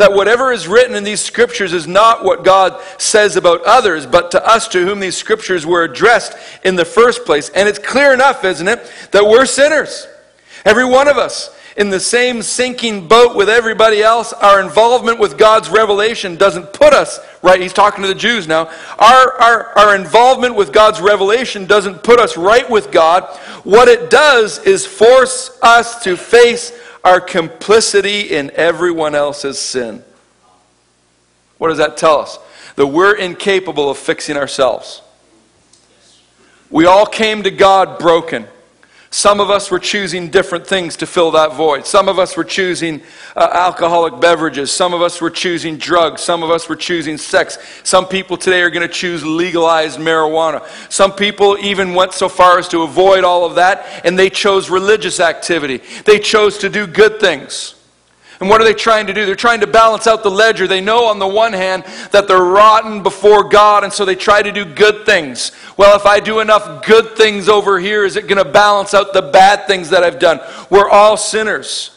That 0.00 0.12
whatever 0.12 0.50
is 0.50 0.66
written 0.66 0.94
in 0.94 1.04
these 1.04 1.20
scriptures 1.20 1.72
is 1.72 1.86
not 1.86 2.24
what 2.24 2.42
God 2.42 2.80
says 2.98 3.36
about 3.36 3.62
others, 3.64 4.06
but 4.06 4.30
to 4.30 4.46
us 4.46 4.66
to 4.68 4.84
whom 4.84 4.98
these 4.98 5.16
scriptures 5.16 5.66
were 5.66 5.84
addressed 5.84 6.36
in 6.64 6.74
the 6.74 6.84
first 6.84 7.24
place. 7.24 7.50
And 7.50 7.68
it's 7.68 7.78
clear 7.78 8.14
enough, 8.14 8.42
isn't 8.44 8.66
it, 8.66 8.90
that 9.12 9.24
we're 9.24 9.46
sinners. 9.46 10.06
Every 10.64 10.84
one 10.84 11.06
of 11.06 11.18
us 11.18 11.54
in 11.76 11.90
the 11.90 12.00
same 12.00 12.42
sinking 12.42 13.08
boat 13.08 13.36
with 13.36 13.48
everybody 13.48 14.02
else. 14.02 14.32
Our 14.32 14.60
involvement 14.60 15.18
with 15.18 15.38
God's 15.38 15.70
revelation 15.70 16.36
doesn't 16.36 16.72
put 16.72 16.92
us, 16.92 17.20
right? 17.42 17.60
He's 17.60 17.72
talking 17.72 18.02
to 18.02 18.08
the 18.08 18.14
Jews 18.14 18.48
now. 18.48 18.70
Our, 18.98 19.32
our, 19.40 19.78
our 19.78 19.96
involvement 19.96 20.54
with 20.54 20.72
God's 20.72 21.00
revelation 21.00 21.66
doesn't 21.66 22.02
put 22.02 22.18
us 22.18 22.36
right 22.36 22.68
with 22.68 22.90
God. 22.90 23.24
What 23.64 23.88
it 23.88 24.10
does 24.10 24.58
is 24.60 24.86
force 24.86 25.58
us 25.62 26.02
to 26.04 26.16
face 26.16 26.72
our 27.04 27.20
complicity 27.20 28.20
in 28.20 28.50
everyone 28.52 29.14
else's 29.14 29.58
sin. 29.58 30.02
What 31.58 31.68
does 31.68 31.78
that 31.78 31.96
tell 31.96 32.20
us? 32.20 32.38
That 32.76 32.86
we're 32.86 33.14
incapable 33.16 33.90
of 33.90 33.98
fixing 33.98 34.36
ourselves. 34.36 35.02
We 36.70 36.86
all 36.86 37.06
came 37.06 37.42
to 37.42 37.50
God 37.50 37.98
broken. 37.98 38.46
Some 39.12 39.40
of 39.40 39.50
us 39.50 39.72
were 39.72 39.80
choosing 39.80 40.28
different 40.28 40.64
things 40.64 40.96
to 40.98 41.06
fill 41.06 41.32
that 41.32 41.54
void. 41.54 41.84
Some 41.84 42.08
of 42.08 42.20
us 42.20 42.36
were 42.36 42.44
choosing 42.44 43.02
uh, 43.34 43.48
alcoholic 43.52 44.20
beverages. 44.20 44.70
Some 44.70 44.94
of 44.94 45.02
us 45.02 45.20
were 45.20 45.30
choosing 45.30 45.78
drugs. 45.78 46.22
Some 46.22 46.44
of 46.44 46.50
us 46.50 46.68
were 46.68 46.76
choosing 46.76 47.18
sex. 47.18 47.58
Some 47.82 48.06
people 48.06 48.36
today 48.36 48.62
are 48.62 48.70
going 48.70 48.86
to 48.86 48.92
choose 48.92 49.24
legalized 49.24 49.98
marijuana. 49.98 50.64
Some 50.92 51.10
people 51.12 51.58
even 51.58 51.94
went 51.94 52.12
so 52.12 52.28
far 52.28 52.60
as 52.60 52.68
to 52.68 52.82
avoid 52.82 53.24
all 53.24 53.44
of 53.44 53.56
that 53.56 54.02
and 54.04 54.16
they 54.16 54.30
chose 54.30 54.70
religious 54.70 55.18
activity. 55.18 55.82
They 56.04 56.20
chose 56.20 56.58
to 56.58 56.68
do 56.68 56.86
good 56.86 57.18
things. 57.18 57.74
And 58.40 58.48
what 58.48 58.62
are 58.62 58.64
they 58.64 58.72
trying 58.72 59.06
to 59.06 59.12
do? 59.12 59.26
They're 59.26 59.36
trying 59.36 59.60
to 59.60 59.66
balance 59.66 60.06
out 60.06 60.22
the 60.22 60.30
ledger. 60.30 60.66
They 60.66 60.80
know 60.80 61.04
on 61.04 61.18
the 61.18 61.28
one 61.28 61.52
hand 61.52 61.84
that 62.10 62.26
they're 62.26 62.42
rotten 62.42 63.02
before 63.02 63.44
God, 63.44 63.84
and 63.84 63.92
so 63.92 64.06
they 64.06 64.16
try 64.16 64.40
to 64.40 64.50
do 64.50 64.64
good 64.64 65.04
things. 65.04 65.52
Well, 65.76 65.94
if 65.94 66.06
I 66.06 66.20
do 66.20 66.40
enough 66.40 66.86
good 66.86 67.16
things 67.16 67.50
over 67.50 67.78
here, 67.78 68.04
is 68.04 68.16
it 68.16 68.28
going 68.28 68.42
to 68.42 68.50
balance 68.50 68.94
out 68.94 69.12
the 69.12 69.22
bad 69.22 69.66
things 69.66 69.90
that 69.90 70.02
I've 70.02 70.18
done? 70.18 70.40
We're 70.70 70.88
all 70.88 71.18
sinners. 71.18 71.90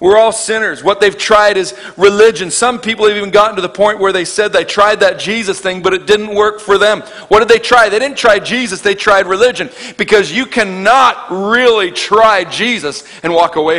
We're 0.00 0.16
all 0.16 0.32
sinners. 0.32 0.82
What 0.82 0.98
they've 0.98 1.16
tried 1.16 1.58
is 1.58 1.78
religion. 1.98 2.50
Some 2.50 2.80
people 2.80 3.06
have 3.06 3.18
even 3.18 3.30
gotten 3.30 3.56
to 3.56 3.62
the 3.62 3.68
point 3.68 3.98
where 3.98 4.14
they 4.14 4.24
said 4.24 4.50
they 4.50 4.64
tried 4.64 5.00
that 5.00 5.18
Jesus 5.18 5.60
thing, 5.60 5.82
but 5.82 5.92
it 5.92 6.06
didn't 6.06 6.34
work 6.34 6.58
for 6.58 6.78
them. 6.78 7.02
What 7.28 7.40
did 7.40 7.48
they 7.48 7.58
try? 7.58 7.90
They 7.90 7.98
didn't 7.98 8.16
try 8.16 8.38
Jesus, 8.38 8.80
they 8.80 8.94
tried 8.94 9.26
religion. 9.26 9.68
Because 9.98 10.32
you 10.32 10.46
cannot 10.46 11.30
really 11.30 11.92
try 11.92 12.44
Jesus 12.44 13.04
and 13.22 13.34
walk 13.34 13.56
away 13.56 13.78